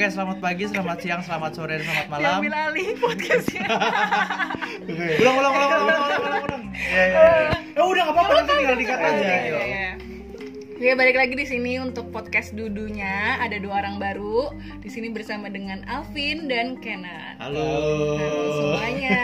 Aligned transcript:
Oke, 0.00 0.16
selamat 0.16 0.40
pagi, 0.40 0.64
selamat 0.64 0.98
siang, 1.04 1.20
selamat 1.20 1.52
sore, 1.52 1.76
dan 1.76 1.84
selamat 1.84 2.08
malam. 2.08 2.24
Diambil 2.40 2.54
alih 2.56 2.88
podcastnya. 2.96 3.68
Ulang, 5.20 5.36
ulang, 5.44 5.52
ulang, 5.52 5.70
ulang, 5.76 5.84
ulang, 5.84 6.22
ulang, 6.24 6.42
ulang. 6.48 6.62
Ya, 6.72 7.04
ya, 7.04 7.24
ya. 7.76 7.80
Udah 7.84 8.02
nggak 8.08 8.16
apa-apa, 8.16 8.32
nanti 8.32 8.52
tinggal 8.56 8.76
dikat 8.80 8.96
aja. 8.96 9.20
Iya, 9.20 9.36
iya. 9.44 9.88
Oke, 10.72 10.96
balik 10.96 11.16
lagi 11.20 11.36
di 11.36 11.44
sini 11.44 11.76
untuk 11.84 12.08
podcast 12.16 12.56
Dudunya. 12.56 13.44
Ada 13.44 13.60
dua 13.60 13.84
orang 13.84 14.00
baru 14.00 14.48
di 14.80 14.88
sini 14.88 15.12
bersama 15.12 15.52
dengan 15.52 15.84
Alvin 15.84 16.48
dan 16.48 16.80
Kenan. 16.80 17.36
Halo. 17.36 17.68
Halo 18.16 18.44
semuanya. 18.56 19.20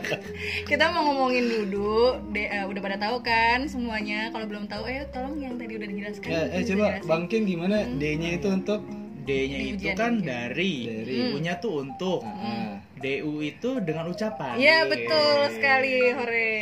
Kita 0.68 0.92
mau 0.92 1.08
ngomongin 1.08 1.48
Dudu. 1.48 2.20
De- 2.36 2.52
eh, 2.52 2.68
udah 2.68 2.80
pada 2.84 3.00
tahu 3.00 3.24
kan 3.24 3.64
semuanya? 3.64 4.28
Kalau 4.28 4.44
belum 4.44 4.68
tahu, 4.68 4.84
ayo 4.92 5.08
tolong 5.08 5.40
yang 5.40 5.56
tadi 5.56 5.72
udah 5.80 5.88
dijelaskan. 5.88 6.28
Ya, 6.28 6.52
eh 6.52 6.68
coba. 6.68 7.00
Bang 7.08 7.32
King 7.32 7.48
gimana 7.48 7.88
D-nya 7.96 8.36
itu 8.36 8.52
untuk 8.52 8.84
D-nya 9.22 9.58
itu 9.68 9.86
kan 9.92 10.18
ujian. 10.18 10.24
dari, 10.24 10.74
Dari. 10.84 11.16
U-nya 11.32 11.54
tuh 11.56 11.80
untuk, 11.80 12.20
Ah, 12.22 12.82
DU 12.96 13.38
itu 13.40 13.70
dengan 13.78 14.06
ucapan. 14.06 14.54
Iya 14.54 14.84
betul 14.84 15.30
sekali, 15.52 15.94
hore. 16.12 16.54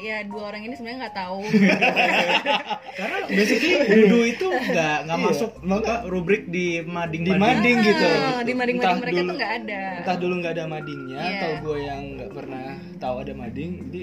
Ya 0.00 0.22
dua 0.22 0.50
orang 0.50 0.62
ini 0.62 0.74
sebenarnya 0.74 0.98
nggak 1.04 1.16
tahu. 1.16 1.40
Karena 2.98 3.16
basically 3.24 3.74
Dudu 3.82 4.18
itu 4.24 4.46
nggak 4.46 4.96
nggak 5.06 5.18
Iya, 5.18 5.26
masuk 5.26 5.50
maka- 5.62 6.02
apa, 6.02 6.08
rubrik 6.08 6.42
di 6.48 6.66
mading 6.80 7.22
di 7.22 7.32
mading 7.32 7.76
gitu. 7.80 8.06
Ah, 8.06 8.42
di 8.42 8.52
mading-mading 8.52 8.76
Entah 8.78 8.94
mereka 8.98 9.14
dulu- 9.16 9.28
tuh 9.28 9.36
nggak 9.38 9.52
ada. 9.60 9.82
Entah 10.00 10.16
dulu 10.18 10.34
nggak 10.38 10.52
ada 10.52 10.64
madingnya 10.66 11.18
Iya. 11.18 11.30
atau 11.32 11.50
gue 11.60 11.78
yang 11.80 12.00
nggak 12.16 12.30
pernah 12.32 12.66
tahu 12.98 13.16
ada 13.20 13.32
mading, 13.32 13.70
jadi 13.84 14.02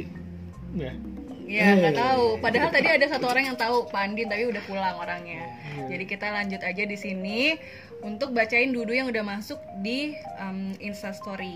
ya. 0.74 0.92
Iya 1.50 1.66
nggak 1.76 1.96
tahu. 1.98 2.26
Padahal 2.38 2.70
tadi 2.70 2.88
ada 2.88 3.06
satu 3.08 3.26
orang 3.26 3.44
yang 3.44 3.58
tahu 3.58 3.90
Pak 3.90 4.00
Andin 4.00 4.30
tapi 4.30 4.46
udah 4.46 4.64
pulang 4.64 4.96
orangnya. 4.96 5.50
Jadi 5.82 6.06
kita 6.06 6.30
lanjut 6.30 6.62
aja 6.62 6.84
di 6.84 6.94
sini 6.96 7.58
untuk 8.00 8.32
bacain 8.32 8.72
dudu 8.72 8.96
yang 8.96 9.08
udah 9.12 9.24
masuk 9.24 9.60
di 9.84 10.16
um, 10.40 10.72
Instastory 10.80 11.56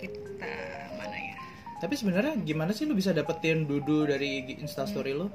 kita 0.00 0.52
mana 0.98 1.16
ya? 1.16 1.36
Tapi 1.80 1.94
sebenarnya 1.98 2.38
gimana 2.42 2.70
sih 2.76 2.86
lu 2.86 2.94
bisa 2.94 3.10
dapetin 3.10 3.66
Dudu 3.66 4.06
dari 4.06 4.54
Instastory 4.58 5.18
lu? 5.18 5.26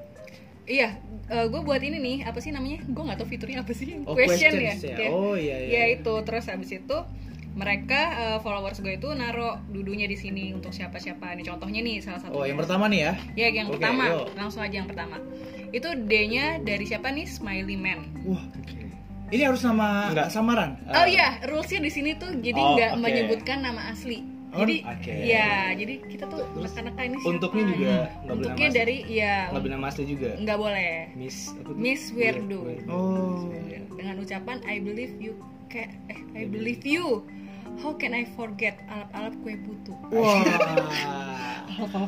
Iya, 0.67 0.99
gue 1.31 1.61
buat 1.63 1.79
ini 1.79 1.95
nih 1.95 2.17
apa 2.27 2.43
sih 2.43 2.51
namanya? 2.51 2.83
Gue 2.91 3.03
nggak 3.07 3.23
tahu 3.23 3.29
fiturnya 3.31 3.63
apa 3.63 3.71
sih? 3.71 4.03
Oh, 4.03 4.15
Question 4.15 4.51
ya. 4.59 4.75
ya. 4.75 5.07
Oh, 5.11 5.39
iya, 5.39 5.63
iya, 5.63 5.67
Ya 5.71 5.83
iya. 5.91 5.95
itu 5.99 6.13
terus 6.27 6.43
habis 6.51 6.75
itu 6.75 6.97
mereka 7.57 8.01
uh, 8.13 8.39
followers 8.43 8.83
gue 8.83 8.99
itu 8.99 9.07
naro 9.15 9.57
dudunya 9.71 10.05
di 10.11 10.19
sini 10.19 10.51
untuk 10.51 10.75
siapa-siapa. 10.75 11.39
Nih 11.39 11.47
contohnya 11.47 11.79
nih 11.79 12.03
salah 12.03 12.19
satu. 12.19 12.35
Oh, 12.35 12.43
yang 12.43 12.59
pertama 12.59 12.91
nih 12.91 12.99
ya. 12.99 13.13
Ya 13.33 13.47
yang 13.63 13.67
Oke, 13.71 13.79
pertama, 13.79 14.03
yuk. 14.11 14.35
langsung 14.35 14.61
aja 14.61 14.75
yang 14.83 14.87
pertama. 14.91 15.23
Itu 15.71 15.89
D-nya 15.95 16.59
dari 16.59 16.83
siapa 16.83 17.15
nih? 17.15 17.25
Smiley 17.25 17.79
Man. 17.79 17.99
Wah. 18.27 18.43
Ini 19.27 19.43
harus 19.43 19.59
nama 19.61 20.07
Enggak. 20.07 20.27
samaran. 20.31 20.79
Oh 20.87 21.03
iya, 21.03 21.35
rulesnya 21.43 21.83
di 21.83 21.91
sini 21.91 22.15
tuh 22.15 22.31
jadi 22.37 22.55
Oh, 22.55 22.73
nggak 22.73 22.91
oke. 22.93 23.01
menyebutkan 23.01 23.59
nama 23.59 23.91
asli. 23.91 24.23
Oh, 24.47 24.63
Jadi 24.63 24.79
oke. 24.79 25.11
ya, 25.27 25.75
jadi 25.75 25.99
kita 26.07 26.23
tuh 26.25 26.39
neka-neka 26.55 27.01
ini 27.03 27.19
siapa? 27.19 27.29
Untuknya 27.29 27.63
juga 27.67 27.91
nggak 27.91 28.07
boleh 28.07 28.31
Untuknya 28.31 28.65
nama 28.65 28.77
dari 28.79 28.97
ya 29.05 29.35
nggak 29.45 29.59
boleh 29.59 29.73
nama 29.75 29.85
asli 29.85 30.03
juga. 30.07 30.29
nggak 30.33 30.57
boleh. 30.57 30.93
Miss? 31.13 31.37
Miss 31.75 32.01
Weirdo. 32.15 32.59
Oh. 32.87 33.51
Dengan 33.91 34.15
ucapan 34.17 34.57
I 34.63 34.79
believe 34.79 35.13
you 35.19 35.35
can 35.67 35.91
eh 36.07 36.19
I 36.33 36.47
believe 36.47 36.87
you. 36.87 37.27
How 37.77 37.93
can 37.93 38.11
I 38.11 38.25
forget 38.27 38.81
alap-alap 38.87 39.37
kue 39.39 39.53
putu? 39.55 39.93
Wah. 40.09 40.41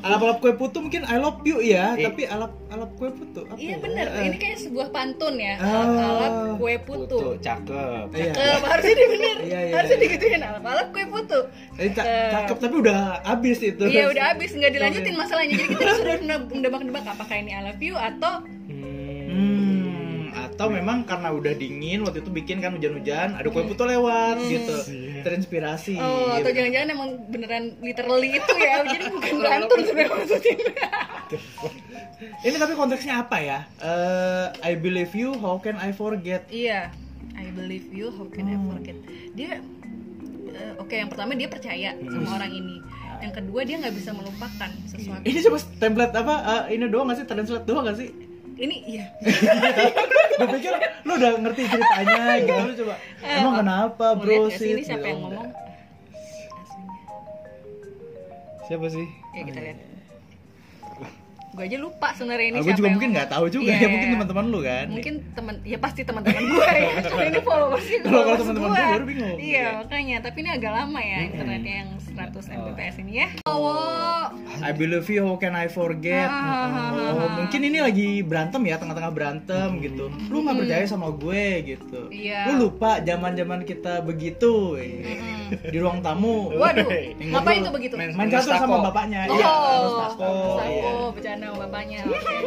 Alap-alap 0.02 0.42
kue 0.42 0.50
putu 0.52 0.80
mungkin 0.80 1.06
I 1.06 1.16
love 1.16 1.44
you 1.44 1.60
ya, 1.60 1.94
Eh. 1.94 2.02
tapi 2.04 2.26
alap 2.26 2.58
alap 2.68 2.90
kue 2.96 3.10
putu 3.10 3.44
apa 3.44 3.54
Iya 3.54 3.70
ya? 3.70 3.78
bener, 3.78 4.06
Eh, 4.10 4.24
ini 4.26 4.38
kayak 4.38 4.58
sebuah 4.60 4.90
pantun 4.90 5.38
ya. 5.38 5.56
Ah. 5.56 5.70
Alap-alap 5.86 6.34
kue 6.58 6.76
putu. 6.80 7.18
Putu, 7.20 7.30
cakep. 7.40 8.08
Iya. 8.12 8.34
Eh, 8.34 8.58
harusnya 8.60 8.96
dia 8.96 9.08
bener, 9.10 9.36
Iya, 9.40 9.60
iya, 9.62 9.74
harusnya 9.76 9.94
iya. 9.96 10.04
digituin 10.04 10.42
alap-alap 10.42 10.88
kue 10.90 11.06
putu. 11.06 11.40
Tadi 11.72 11.90
ca- 11.92 12.08
Eh. 12.08 12.32
cakep 12.34 12.58
tapi 12.60 12.76
udah 12.80 12.98
habis 13.24 13.58
itu. 13.62 13.84
Iya 13.86 14.04
udah 14.10 14.24
habis 14.28 14.50
nggak 14.52 14.74
dilanjutin 14.74 15.16
masalahnya. 15.16 15.54
Jadi 15.56 15.70
kita 15.72 15.94
sudah 15.94 16.16
mendebak-debak 16.50 17.06
apakah 17.08 17.36
ini 17.36 17.52
I 17.52 17.62
love 17.64 17.80
you 17.80 17.94
atau 17.94 18.42
Hmm. 18.66 19.30
Hmm, 19.30 20.24
atau 20.36 20.68
memang 20.68 21.02
karena 21.04 21.30
udah 21.30 21.54
dingin 21.54 22.02
waktu 22.02 22.20
itu 22.20 22.32
bikin 22.32 22.58
kan 22.58 22.74
hujan-hujan, 22.74 23.34
ada 23.34 23.46
kue 23.46 23.62
putu 23.64 23.84
lewat 23.84 24.42
gitu. 24.44 24.76
Terinspirasi. 25.24 25.94
Hmm. 25.98 26.06
oh 26.06 26.30
atau 26.36 26.50
gitu. 26.50 26.58
jangan-jangan 26.62 26.90
emang 26.94 27.10
beneran 27.30 27.64
literally 27.84 28.30
itu 28.38 28.54
ya. 28.60 28.84
Jadi 28.94 29.06
bukan 29.12 29.36
pantun 29.42 29.80
sebenarnya 29.86 30.12
maksudnya. 30.16 30.56
Ini 32.48 32.56
tapi 32.60 32.74
konteksnya 32.76 33.14
apa 33.24 33.38
ya? 33.40 33.60
Eh, 33.80 34.46
I 34.66 34.74
believe 34.76 35.14
you, 35.16 35.36
how 35.40 35.56
can 35.62 35.80
I 35.80 35.96
forget? 35.96 36.44
Iya, 36.50 36.92
I 37.38 37.48
believe 37.56 37.88
you, 37.92 38.12
how 38.12 38.28
can 38.28 38.50
I 38.50 38.58
forget? 38.60 38.98
Dia 39.38 39.60
eh, 40.52 40.74
oke 40.82 40.92
yang 40.92 41.08
pertama 41.08 41.38
dia 41.38 41.48
percaya 41.48 41.96
sama 41.96 42.30
orang 42.40 42.52
ini. 42.52 42.78
Yang 43.20 43.34
kedua 43.44 43.62
dia 43.68 43.76
nggak 43.80 43.96
bisa 43.96 44.12
melupakan 44.16 44.70
sesuatu. 44.88 45.24
Ini 45.24 45.40
coba 45.48 45.58
template 45.80 46.14
apa? 46.16 46.36
eh, 46.44 46.80
ini 46.80 46.86
doang 46.88 47.12
gak 47.12 47.24
sih? 47.24 47.26
Translate 47.28 47.66
doang 47.68 47.84
gak 47.88 48.00
sih? 48.00 48.10
Ini 48.60 48.76
iya. 48.84 49.06
Gue 50.40 50.48
pikir 50.60 50.76
lu 51.08 51.09
udah 51.20 51.32
ngerti 51.38 51.62
ceritanya 51.68 52.22
gitu. 52.42 52.62
Lu 52.62 52.74
coba. 52.80 52.96
Emang 53.22 53.54
kenapa, 53.58 54.06
bro? 54.16 54.48
sih 54.50 54.70
ini 54.72 54.82
siapa 54.82 55.00
Gitu. 55.00 55.10
yang 55.10 55.20
ngomong? 55.22 55.50
Siapa 58.66 58.86
sih? 58.88 59.06
Ya 59.34 59.42
kita 59.44 59.60
lihat. 59.60 59.78
Gue 61.60 61.68
aja 61.68 61.76
lupa 61.76 62.16
sebenarnya 62.16 62.48
ini 62.48 62.56
Ah, 62.56 62.64
gue 62.64 62.72
siapa 62.72 62.78
juga 62.80 62.88
yang 62.88 62.96
mungkin 62.96 63.10
nggak 63.12 63.30
tahu 63.36 63.46
juga 63.52 63.68
Iya. 63.68 63.84
ya 63.84 63.88
mungkin 63.92 64.10
teman-teman 64.16 64.46
lu 64.48 64.60
kan. 64.64 64.86
mungkin 64.88 65.14
teman 65.36 65.56
ya 65.68 65.76
pasti 65.76 66.02
teman-teman 66.08 66.40
gue 66.40 66.68
ya 66.72 66.92
karena 67.04 67.24
ini 67.28 67.40
followersnya 67.44 68.00
Kalau- 68.00 68.08
kalau 68.08 68.16
followers 68.24 68.40
teman-teman 68.40 68.70
gua. 68.72 68.80
gue 68.80 68.94
baru 68.96 69.06
bingung. 69.12 69.38
iya 69.44 69.66
makanya 69.76 70.18
tapi 70.24 70.38
ini 70.40 70.50
agak 70.56 70.72
lama 70.72 71.00
ya 71.04 71.20
internetnya 71.20 71.74
yang 71.84 71.90
100 72.00 72.56
mbps 72.56 72.96
ini 73.04 73.12
ya 73.12 73.28
oh 73.44 74.32
I 74.60 74.72
believe 74.72 75.08
you, 75.08 75.24
how 75.24 75.40
can 75.40 75.56
I 75.56 75.72
forget? 75.72 76.28
Oh, 76.28 77.30
mungkin 77.40 77.62
ini 77.64 77.80
lagi 77.80 78.20
berantem 78.22 78.60
ya, 78.68 78.76
tengah-tengah 78.76 79.14
berantem 79.16 79.80
gitu. 79.80 80.12
Lu 80.28 80.44
nggak 80.44 80.58
percaya 80.60 80.84
sama 80.84 81.16
gue 81.16 81.46
gitu. 81.66 82.12
Iya. 82.12 82.52
Lu 82.52 82.68
lupa 82.68 83.00
zaman-zaman 83.00 83.64
kita 83.64 84.04
begitu 84.04 84.76
eh, 84.76 85.16
di 85.64 85.78
ruang 85.80 86.04
tamu. 86.04 86.52
waduh 86.52 86.86
ngapain 87.16 87.64
tuh 87.64 87.72
begitu 87.72 87.96
Main 87.96 88.28
catur 88.28 88.54
sama 88.54 88.84
bapaknya. 88.84 89.32
Iya, 89.32 89.48
oh. 89.48 90.58
Iya. 90.60 90.90
oh 90.92 91.10
bercanda 91.16 91.49
sama 91.50 91.66
bapaknya 91.66 92.00
oke 92.08 92.38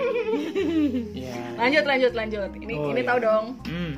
Iya. 1.13 1.35
lanjut 1.57 1.85
lanjut 1.85 2.13
lanjut 2.13 2.51
ini 2.57 2.73
Oh, 2.75 2.89
ini 2.89 3.01
iya. 3.01 3.09
tahu 3.09 3.19
dong 3.21 3.45
Hmm. 3.65 3.93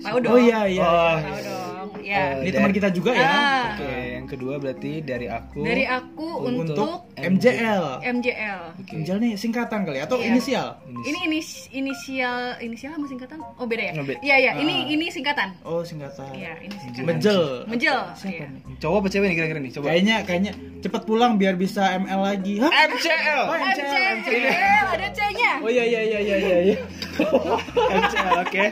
tahu 0.00 0.18
dong 0.20 0.32
Oh 0.32 0.38
iya 0.38 0.60
iya. 0.66 0.82
Oh, 0.82 0.92
iya. 0.92 1.22
tahu 1.24 1.40
dong 1.44 1.67
ya 2.00 2.38
Ini 2.38 2.50
teman 2.50 2.70
kita 2.70 2.88
juga 2.88 3.10
ya. 3.12 3.22
Ah. 3.22 3.64
Oke, 3.72 3.86
yang 4.12 4.26
kedua 4.26 4.54
berarti 4.56 5.00
dari 5.00 5.26
aku. 5.26 5.60
dari 5.60 5.84
aku 5.84 6.28
Untuk 6.42 6.64
untuk 6.68 6.90
MJL. 7.14 7.84
MJL 8.00 8.60
MJL 8.78 9.18
nih 9.18 9.32
singkatan 9.34 9.82
kali 9.82 9.98
ya? 9.98 10.04
atau 10.04 10.16
Iya. 10.16 10.28
inisial? 10.30 10.68
ini 11.00 11.18
inis 11.26 11.48
inisial 11.70 12.38
inisial 12.58 12.90
sama 12.92 13.06
singkatan 13.06 13.38
oh 13.38 13.64
beda 13.64 13.82
ya 13.84 13.92
Oh, 13.92 14.02
beda. 14.02 14.20
iya 14.20 14.36
iya 14.38 14.50
Ah. 14.50 14.60
ini 14.60 14.74
ini 14.88 15.06
singkatan 15.08 15.54
Oh 15.62 15.80
singkatan. 15.80 16.30
iya 16.32 16.54
ini 16.58 16.74
singkatan 16.76 17.06
Mejel. 17.08 17.42
Mejel 17.64 17.98
Siapa 18.14 18.34
iya. 18.34 18.46
nih? 18.48 18.76
Cowok 18.78 18.96
apa 18.96 19.08
cewek 19.08 19.26
nih 19.26 19.36
kira-kira 19.36 19.58
nih? 19.58 19.72
Coba. 19.72 19.84
Kayaknya 19.88 20.16
kayaknya 20.22 20.52
cepet 20.80 21.02
pulang 21.04 21.32
biar 21.34 21.54
bisa 21.54 21.82
ML 21.96 22.20
lagi. 22.20 22.54
Hah? 22.58 22.70
MCL. 22.70 23.42
Oh, 23.44 23.56
MCL. 23.56 24.04
MCL 24.18 24.84
ada 24.88 25.08
C-nya 25.10 25.52
Oh 25.58 25.68
iya 25.68 25.84
iya 25.84 26.00
iya 26.02 26.18
iya 26.18 26.36
iya. 26.38 26.56
iya. 26.64 26.76
MCL, 27.98 28.34
oke. 28.40 28.64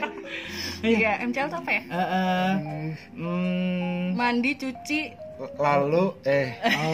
Iya 0.83 1.11
MCL 1.21 1.47
itu 1.47 1.57
apa 1.57 1.71
ya 1.71 1.81
Eh, 1.83 2.07
eh, 2.07 2.51
hmm, 3.13 4.03
mandi 4.13 4.51
cuci 4.53 4.99
Lalu 5.37 6.05
eh 6.23 6.47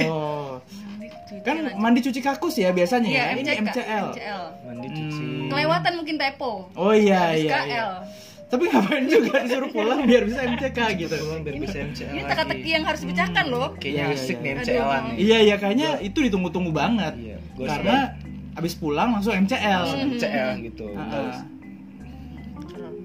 oh. 0.04 0.60
mandi 0.60 1.08
cuci 1.10 1.34
Kan 1.42 1.56
lanjut. 1.62 1.76
mandi 1.78 2.00
cuci 2.02 2.20
kakus 2.20 2.56
ya 2.58 2.70
biasanya 2.70 3.08
iya 3.08 3.24
ya. 3.26 3.34
Ini 3.34 3.42
MCK 3.42 3.60
MCL. 3.66 4.06
MCL 4.12 4.44
mandi 4.64 4.88
cuci. 4.90 5.24
Hmm. 5.24 5.48
kelewatan 5.48 5.92
mungkin 5.96 6.16
typo 6.18 6.52
Oh 6.74 6.92
iya 6.92 7.20
Habis 7.30 7.42
iya. 7.42 7.52
KL 7.54 7.68
iya. 7.68 7.88
Tapi 8.46 8.70
ngapain 8.70 9.06
juga 9.10 9.42
disuruh 9.42 9.66
pulang 9.68 10.06
biar 10.06 10.24
bisa 10.24 10.46
MCK 10.46 10.78
gitu. 11.00 11.16
biar 11.42 11.56
bisa 11.58 11.78
MCL. 11.82 12.12
ini 12.12 12.22
teka-teki 12.24 12.70
yang 12.70 12.84
harus 12.86 13.02
dipecahkan 13.02 13.46
loh 13.50 13.74
Kayaknya 13.76 14.04
Iya, 14.04 14.14
asik 14.14 14.38
iya. 14.38 14.52
nih 14.54 14.62
nih. 14.62 15.16
Iya 15.18 15.38
iya 15.42 15.56
kayaknya 15.58 15.90
itu 16.00 16.18
ditunggu-tunggu 16.22 16.70
banget. 16.70 17.14
Iya, 17.18 17.38
gua 17.58 17.66
Karena 17.66 17.98
abis 18.54 18.74
pulang 18.78 19.10
langsung 19.10 19.34
MCL. 19.34 19.84
MCL 20.14 20.50
gitu. 20.70 20.86
Ah. 20.94 21.42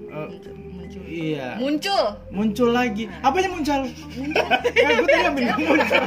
Eh, 0.09 0.29
muncul 0.29 0.53
iya. 1.09 1.47
muncul 1.57 2.03
Muncul 2.29 2.69
lagi. 2.69 3.03
Apanya 3.19 3.49
muncul? 3.49 3.81
ya, 4.71 4.87
gue 4.93 5.07
tadi 5.07 5.25
ambil 5.25 5.43
yang 5.43 5.59
muncul. 5.59 6.01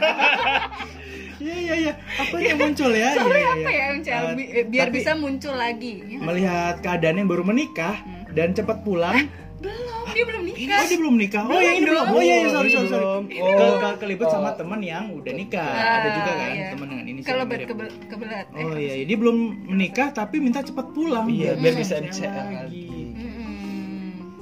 Iya 1.36 1.56
iya 1.58 1.74
iya. 1.76 1.92
Apanya 2.16 2.46
yang 2.48 2.60
muncul 2.60 2.90
ya? 2.92 2.98
Iya, 3.04 3.10
Soalnya 3.12 3.34
iya, 3.36 3.50
apa 3.50 3.58
iya. 3.60 3.84
ya 3.98 4.18
Eh, 4.22 4.34
Bi- 4.34 4.50
eh, 4.52 4.64
biar 4.64 4.86
tapi 4.86 4.96
bisa 4.96 5.12
muncul 5.14 5.54
lagi 5.54 5.92
ya. 6.00 6.18
melihat 6.20 6.74
keadaan 6.78 7.16
yang 7.16 7.28
baru 7.28 7.42
menikah 7.42 7.96
dan 8.30 8.52
cepat 8.52 8.80
pulang. 8.82 9.26
belum 9.62 10.10
dia 10.10 10.24
belum 10.26 10.42
nikah 10.44 10.74
Oh 10.74 10.84
dia 10.84 10.98
belum 10.98 11.14
nikah. 11.16 11.42
Oh 11.46 11.54
yang 11.56 11.76
ini 11.76 11.86
belum. 11.86 11.94
dong. 11.96 12.08
Oh 12.10 12.20
iya 12.20 12.34
iya, 12.36 12.48
sorry 12.50 12.68
sorry 12.68 12.88
sorry. 12.88 13.06
Ke, 13.28 13.38
Oh. 13.38 13.78
ke- 13.78 13.98
kelibet 14.00 14.26
sama 14.26 14.50
teman 14.52 14.82
yang 14.82 15.10
udah 15.12 15.32
nikah. 15.32 15.62
Ah, 15.62 15.94
Ada 15.96 16.08
juga 16.12 16.30
kan 16.32 16.48
iya. 16.48 16.68
teman 16.68 16.86
dengan 16.88 17.06
ini. 17.08 17.20
kalau 17.22 17.44
ber 17.44 17.60
kebel- 17.62 17.94
kebelat 18.04 18.46
eh. 18.48 18.58
Oh 18.60 18.74
iya, 18.76 18.92
iya, 18.96 19.04
dia 19.04 19.14
belum 19.16 19.36
menikah 19.68 20.10
tapi 20.10 20.36
minta 20.38 20.60
cepat 20.60 20.90
pulang. 20.90 21.26
Iya, 21.26 21.54
biar 21.54 21.74
bisa 21.74 21.94
MCL 21.96 22.34
lagi. 22.60 22.82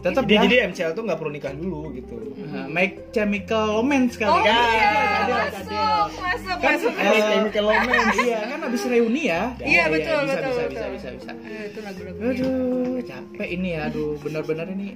Tetap 0.01 0.25
jadi, 0.25 0.35
ya. 0.35 0.41
jadi 0.43 0.57
MCL 0.67 0.93
tuh 0.93 1.03
nggak 1.05 1.17
perlu 1.17 1.31
nikah 1.31 1.53
dulu 1.53 1.93
gitu 1.93 2.17
Nah, 2.43 2.67
make 2.67 3.11
chemical 3.11 3.77
romance 3.77 4.17
kali 4.17 4.27
Oh 4.27 4.41
kan 4.41 4.49
iya, 4.49 4.89
Ada, 5.21 5.35
masuk, 5.53 6.09
masuk, 6.17 6.57
kan 6.57 6.75
masuk. 6.75 6.93
eh, 6.95 7.21
chemical 7.29 7.65
romance. 7.67 8.17
iya 8.19 8.39
kan 8.45 8.59
abis 8.63 8.83
reuni 8.87 9.23
ya 9.27 9.43
Iya, 9.63 9.83
betul, 9.87 10.19
bisa, 10.19 10.35
betul, 10.35 10.49
bisa, 10.49 10.63
betul. 10.63 10.71
bisa 10.71 10.87
bisa 10.89 11.09
bisa 11.13 11.31
Eh, 11.45 11.63
itu 11.69 11.79
lagu-lagunya. 11.81 12.27
aduh 12.33 12.97
capek 13.03 13.49
ini 13.51 13.69
ya 13.71 13.81
aduh 13.87 14.13
benar-benar 14.19 14.67
ini 14.69 14.89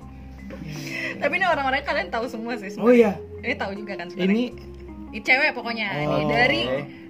Tapi 1.14 1.32
ini 1.34 1.46
orang-orang 1.46 1.80
kalian 1.82 2.08
tahu 2.08 2.24
semua 2.26 2.52
sih. 2.54 2.68
oh 2.70 2.88
sebenarnya. 2.88 2.96
iya 2.96 3.12
Ini 3.42 3.54
tahu 3.54 3.72
juga 3.74 3.92
kan 3.94 4.06
sebenarnya. 4.08 4.28
ini 4.30 4.44
Ini 5.10 5.20
cewek 5.20 5.50
pokoknya. 5.52 5.88
Ini 5.96 6.08
Oh. 6.16 6.26
dari 6.26 6.62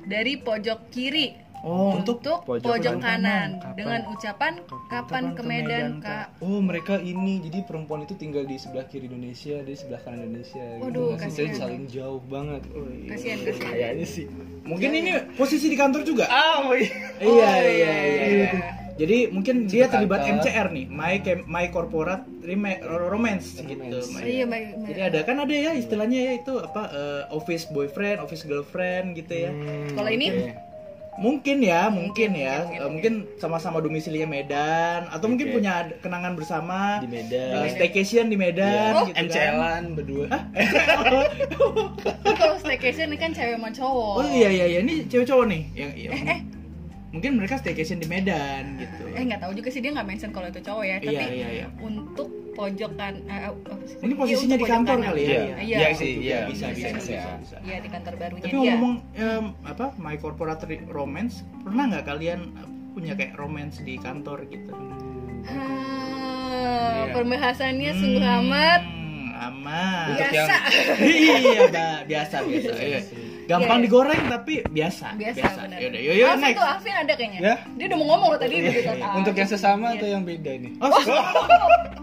dari 0.05 0.33
pojok 0.37 0.79
kiri 0.89 1.33
oh 1.65 1.97
untuk 1.97 2.21
untuk 2.21 2.39
pojok 2.45 2.69
pojok, 2.69 2.95
kanan. 2.95 3.01
kanan, 3.01 3.49
Kapan? 3.59 3.75
dengan 3.75 4.01
ucapan 4.07 4.53
kapan, 4.87 5.25
ke 5.33 5.43
Medan, 5.43 5.87
Kak. 5.99 6.27
Oh 6.39 6.61
mereka 6.61 6.95
ini 6.97 7.41
jadi 7.41 7.65
perempuan 7.65 8.03
itu 8.03 8.15
tinggal 8.15 8.45
di 8.45 8.55
sebelah 8.55 8.85
kiri 8.85 9.07
Indonesia, 9.07 9.59
di 9.59 9.73
sebelah 9.73 9.99
kanan 9.99 10.29
Indonesia. 10.29 10.61
Waduh, 10.79 10.87
gitu. 11.11 11.19
kasihan. 11.19 11.41
Jadi 11.47 11.57
saling 11.57 11.85
jauh 11.89 12.21
banget. 12.23 12.63
Oh, 12.71 12.85
iya. 12.87 13.09
Kasihan, 13.11 13.39
kasihan. 13.43 13.71
Kayaknya 13.71 14.07
sih. 14.07 14.27
mungkin 14.63 14.91
ini 14.95 15.11
posisi 15.35 15.67
di 15.67 15.75
kantor 15.75 16.01
juga 16.03 16.25
Ah, 16.27 16.63
oh, 16.63 16.73
iya. 16.73 16.89
iya 17.19 17.53
iya 17.53 17.53
iya, 17.61 17.93
iya. 17.93 18.25
iya. 18.49 18.51
jadi 18.95 19.29
mungkin 19.29 19.67
dia 19.67 19.85
terlibat 19.87 20.23
kantor. 20.23 20.41
MCR 20.41 20.67
nih 20.71 20.87
my 20.87 21.15
Cam- 21.21 21.45
my 21.45 21.67
corporate 21.69 22.25
Rema- 22.41 22.81
romance 23.05 23.59
gitu 23.59 23.77
Romance. 23.77 24.09
My- 24.09 24.25
Iya, 24.25 24.45
baik. 24.47 24.65
baik. 24.73 24.87
jadi 24.87 25.01
ada 25.05 25.19
kan 25.21 25.37
ada 25.39 25.53
ya 25.53 25.73
istilahnya 25.75 26.17
ya 26.19 26.33
itu 26.39 26.57
apa 26.57 26.83
eh, 26.89 27.23
office 27.29 27.69
boyfriend 27.69 28.19
office 28.19 28.41
girlfriend 28.43 29.13
gitu 29.15 29.35
ya 29.35 29.51
Hmm, 29.51 29.93
Kalau 29.93 30.09
ini? 30.09 30.27
Mungkin 31.17 31.57
ya 31.59 31.89
mungkin, 31.89 32.29
ya 32.33 32.61
mungkin, 32.61 32.77
Eh, 32.77 32.89
mungkin 32.91 33.13
sama-sama 33.37 33.79
domisilinya 33.79 34.27
Medan 34.27 35.07
atau 35.07 35.27
mungkin 35.27 35.47
Oke. 35.49 35.55
punya 35.57 35.73
kenangan 35.99 36.33
bersama 36.35 36.99
di 36.99 37.07
Medan. 37.07 37.61
eh, 37.61 37.71
staycation 37.71 38.27
di 38.27 38.35
Medan 38.35 38.91
Oh, 38.93 39.07
gitu 39.07 39.15
kan 39.15 39.25
MCL-an 39.25 39.83
berdua. 39.95 40.27
Kalau 42.35 42.55
staycation 42.59 43.09
ini 43.09 43.17
kan 43.17 43.31
cewek 43.31 43.55
sama 43.55 43.71
cowok. 43.71 44.13
oh 44.19 44.25
iya 44.27 44.49
iya 44.51 44.65
iya 44.67 44.79
ini 44.81 45.07
cewek 45.07 45.25
cowok 45.25 45.45
nih 45.47 45.63
yang 45.73 45.91
iya. 45.95 46.11
Mungkin 47.15 47.39
mereka 47.39 47.55
staycation 47.57 47.97
di 47.97 48.05
Medan 48.05 48.75
gitu 48.77 49.07
Eh 49.09 49.23
nggak 49.23 49.39
tahu 49.39 49.55
juga 49.55 49.71
sih 49.71 49.79
dia 49.79 49.91
nggak 49.91 50.03
mention 50.05 50.31
kalau 50.31 50.51
itu 50.51 50.59
cowok 50.59 50.83
ya. 50.83 50.97
Tapi 50.99 51.15
iya 51.15 51.25
iya 51.31 51.49
iya 51.55 51.67
untuk 51.79 52.27
pojokan 52.53 53.23
eh, 53.25 53.51
sih? 53.85 53.99
ini 54.01 54.11
Iya, 54.11 54.19
posisinya 54.21 54.57
di 54.57 54.65
kantor 54.65 54.97
kanan. 54.97 55.07
kali 55.09 55.23
ya 55.23 55.31
Iya, 55.31 55.39
Iya. 55.57 55.77
iya 55.77 55.89
sih, 55.93 56.13
Juga 56.13 56.25
iya. 56.25 56.39
bisa 56.45 56.67
bisa 56.71 56.89
bisa, 56.93 57.19
bisa. 57.37 57.57
Iya 57.61 57.77
di 57.79 57.89
kantor 57.89 58.15
barunya 58.17 58.45
Tapi 58.45 58.55
dia. 58.57 58.67
ngomong 58.69 58.95
em, 59.13 59.45
apa 59.65 59.87
my 59.97 60.17
corporate 60.17 60.63
romance 60.89 61.35
pernah 61.61 61.87
nggak 61.89 62.05
kalian 62.05 62.41
punya 62.91 63.13
kayak 63.13 63.35
romance 63.35 63.79
di 63.81 63.95
kantor 63.97 64.43
gitu? 64.49 64.75
Hmm, 65.45 67.05
Iya. 67.05 67.13
Pembahasannya 67.13 67.91
sungguh 67.93 68.27
amat 68.43 68.83
Hmm, 68.85 69.31
aman. 69.35 70.07
Untuk 70.11 70.29
biasa. 70.31 70.57
iya, 71.05 71.61
Mbak. 71.65 71.99
biasa 72.07 72.37
biasa. 72.41 72.73
Iya. 73.45 73.51
Gampang 73.51 73.79
Iya. 73.79 73.85
digoreng 73.85 74.23
tapi 74.27 74.55
biasa. 74.65 75.07
Biasa, 75.15 75.45
benar. 75.61 75.79
Yaudah, 75.79 76.01
Alvin 76.27 76.41
next. 76.43 76.57
tuh 76.57 76.67
Alvin 76.67 76.95
ada 76.95 77.13
kayaknya. 77.15 77.41
Ya. 77.41 77.55
Dia 77.71 77.85
udah 77.87 77.99
mau 77.99 78.07
ngomong 78.09 78.29
loh 78.31 78.39
tadi 78.39 78.55
begitu. 78.59 78.91
iya. 78.91 79.05
Ah, 79.05 79.15
Untuk 79.15 79.35
yang 79.35 79.47
sesama 79.47 79.87
Iya. 79.87 79.95
atau 79.95 80.07
yang 80.09 80.23
beda 80.23 80.53
nih? 80.57 80.73
Oh, 80.79 80.91
sesama, 80.91 81.29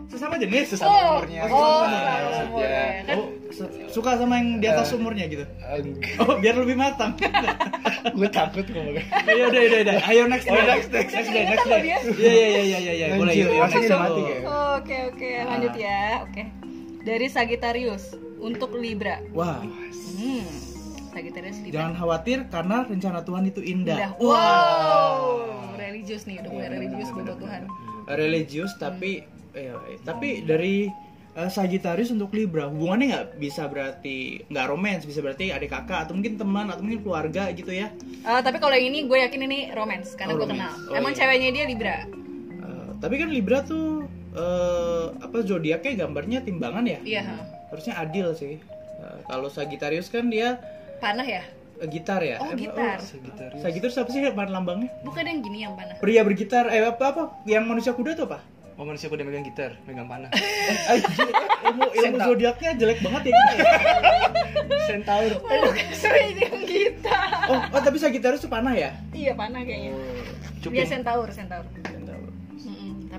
sesama 0.07 0.33
jenis. 0.37 0.65
Sesama 0.69 0.87
Oh, 0.87 1.01
umurnya. 1.17 1.41
oh, 1.41 1.49
Sesama 1.49 1.65
sesama 1.81 2.13
maksudnya. 2.21 2.45
umurnya. 2.45 2.85
Kan 3.01 3.17
Oh, 3.17 3.27
su- 3.49 3.71
suka 3.91 4.11
sama 4.15 4.33
yang 4.35 4.47
di 4.57 4.67
atas 4.67 4.87
umurnya 4.91 5.25
gitu. 5.25 5.45
Enggak. 5.59 6.21
Oh, 6.21 6.33
biar 6.37 6.55
lebih 6.55 6.75
matang. 6.75 7.11
Gue 8.17 8.29
takut 8.29 8.65
ngomong. 8.65 8.97
Ya 9.27 9.43
udah, 9.47 9.61
udah, 9.61 9.79
udah. 9.83 9.95
Ayo 10.03 10.23
next, 10.25 10.45
Oh, 10.47 10.57
next, 10.57 10.89
next, 10.89 11.11
next 11.11 11.29
next. 11.29 11.65
next. 11.65 11.65
Iya, 11.65 11.87
iya, 12.15 12.45
iya, 12.47 12.61
iya, 12.61 12.77
iya, 12.79 12.93
iya. 12.93 13.05
Boleh 13.13 13.33
yuk, 13.35 13.49
ya? 13.49 13.65
Oh, 14.43 14.77
Oke 14.77 14.97
oke 15.07 15.29
lanjut 15.43 15.73
ya. 15.75 16.01
Oke. 16.23 16.43
Dari 17.01 17.27
Sagittarius 17.27 18.13
untuk 18.39 18.73
Libra. 18.75 19.17
Wah, 19.31 19.61
Hmm. 20.11 20.45
Sagittarius 21.11 21.59
Libra. 21.59 21.73
jangan 21.73 21.93
khawatir 21.93 22.37
karena 22.47 22.77
rencana 22.83 23.19
Tuhan 23.21 23.43
itu 23.45 23.61
indah. 23.61 23.97
Udah. 23.97 24.11
Wow. 24.17 25.19
Religius 25.73 26.23
nih, 26.23 26.39
udah 26.39 26.49
mulai 26.49 26.69
religius 26.71 27.09
bawa 27.09 27.35
Tuhan. 27.35 27.61
religius 28.09 28.71
tapi 28.75 29.11
eh, 29.51 29.71
tapi 30.01 30.41
dari 30.41 30.87
eh, 31.31 31.49
Sagittarius 31.49 32.09
untuk 32.09 32.31
Libra 32.31 32.67
hubungannya 32.67 33.05
nggak 33.07 33.27
bisa 33.37 33.65
berarti 33.65 34.17
nggak 34.45 34.65
romance 34.65 35.03
bisa 35.03 35.19
berarti 35.19 35.49
adik 35.49 35.69
kakak 35.69 36.07
atau 36.07 36.13
mungkin 36.13 36.35
teman 36.35 36.67
atau 36.67 36.81
mungkin 36.81 37.01
keluarga 37.01 37.51
gitu 37.51 37.71
ya 37.71 37.91
Eh, 38.21 38.41
tapi 38.41 38.57
kalau 38.57 38.71
yang 38.71 38.87
ini 38.87 39.03
gue 39.03 39.17
yakin 39.19 39.41
ini 39.43 39.59
romance 39.71 40.13
karena 40.13 40.31
Oh, 40.31 40.37
gue 40.37 40.45
romance. 40.45 40.75
kenal. 40.77 40.91
Oh, 40.91 40.95
Emang 40.95 41.11
iya. 41.11 41.19
ceweknya 41.19 41.49
dia 41.51 41.65
Libra. 41.65 41.97
Eh, 42.57 42.89
tapi 42.97 43.15
kan 43.17 43.29
Libra 43.29 43.59
tuh 43.61 44.05
eh, 44.31 45.05
apa 45.17 45.37
zodiaknya 45.41 45.91
gambarnya 45.99 46.39
timbangan 46.41 46.85
ya 46.85 46.99
Iya. 47.01 47.21
ha. 47.21 47.35
harusnya 47.67 47.95
adil 47.97 48.31
sih 48.33 48.55
Eh, 49.01 49.19
kalau 49.25 49.47
Sagittarius 49.47 50.07
kan 50.07 50.29
dia 50.29 50.61
Panah 51.01 51.25
ya? 51.25 51.43
eh, 51.81 51.89
gitar 51.89 52.21
ya 52.21 52.37
Oh, 52.37 52.45
Eh, 52.47 52.55
gitar. 52.55 53.01
Sagittarius. 53.01 53.59
Sagittarius 53.59 53.97
apa 53.97 54.09
sih 54.09 54.21
pan 54.29 54.49
lambangnya 54.49 54.89
Bukan 55.01 55.23
yang 55.23 55.41
gini 55.41 55.57
yang 55.61 55.73
panah. 55.73 55.97
pria 55.97 56.21
bergitar 56.21 56.69
eh 56.69 56.85
apa 56.85 57.03
apa 57.03 57.23
yang 57.43 57.65
manusia 57.65 57.91
kuda 57.91 58.13
tuh 58.13 58.25
apa 58.27 58.39
Oh 58.71 58.85
manusia 58.87 59.09
udah 59.09 59.21
megang 59.21 59.41
gitar, 59.43 59.77
megang 59.83 60.05
panah. 60.05 60.25
Anjir, 60.89 61.29
ilmu 61.63 61.85
ilmu 61.91 62.17
Senta. 62.17 62.25
zodiaknya 62.25 62.71
jelek 62.75 62.97
banget 62.99 63.21
ya 63.23 63.31
ya. 63.31 63.45
Centaur. 64.87 65.31
Oh, 65.37 65.69
sering 65.91 66.33
yang 66.35 66.57
gitar. 66.63 67.29
oh, 67.47 67.61
oh 67.67 67.79
tapi 67.79 67.97
Sagittarius 67.97 68.41
tuh 68.41 68.49
panah 68.49 68.73
ya 68.73 68.89
Iya 69.11 69.33
panah 69.33 69.61
kayaknya. 69.61 69.93
Dia 69.93 70.61
Cuping. 70.63 70.85
centaur, 70.87 71.27
centaur. 71.29 71.61
Centaur. 71.65 71.80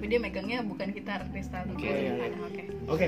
Tapi 0.03 0.11
dia 0.11 0.19
megangnya 0.19 0.67
bukan 0.67 0.91
gitar 0.91 1.23
kristal 1.31 1.63
gitu. 1.71 1.79
Oke. 1.79 1.87
Panah, 1.95 2.39
Oke. 2.43 2.63
oke 2.91 3.07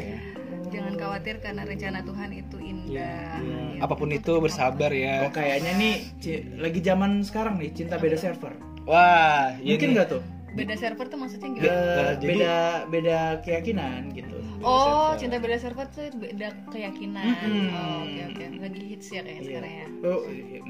Jangan 0.71 0.95
khawatir 0.95 1.35
karena 1.43 1.67
rencana 1.67 1.99
Tuhan 2.07 2.31
itu 2.31 2.57
indah. 2.63 2.87
Iya. 2.87 3.15
Ya, 3.43 3.83
Apa 3.83 3.99
pun 3.99 4.15
itu 4.15 4.31
bersabar 4.39 4.95
Oh 4.95 4.95
ya. 4.95 5.27
kayaknya 5.27 5.75
nih 5.75 5.95
lagi 6.55 6.79
zaman 6.79 7.27
sekarang 7.27 7.59
nih 7.59 7.75
cinta 7.75 7.99
beda 7.99 8.15
server. 8.15 8.55
Wah, 8.87 9.59
iya 9.59 9.75
Mungkin 9.75 9.91
nggak 9.91 10.07
tuh? 10.07 10.23
Beda 10.55 10.79
server 10.79 11.07
tuh 11.11 11.19
maksudnya 11.19 11.49
gimana? 11.51 11.67
Nah, 11.67 12.13
jadi- 12.15 12.29
beda 12.31 12.55
beda 12.87 13.19
keyakinan 13.43 14.01
gitu. 14.15 14.37
Oh, 14.63 14.79
server. 14.79 15.19
cinta 15.19 15.37
beda 15.43 15.57
server 15.59 15.87
tuh 15.91 16.05
beda 16.15 16.49
keyakinan. 16.71 17.27
Mm-mm. 17.43 17.69
Oh, 17.75 18.07
oke 18.07 18.23
oke. 18.31 18.45
Lagi 18.63 18.83
hits 18.87 19.11
ya 19.11 19.27
kayaknya 19.27 19.43
Iya. 19.43 19.49
sekarang 19.51 19.73
ya. 19.75 19.87
Oh, 20.07 20.21
iya. 20.31 20.61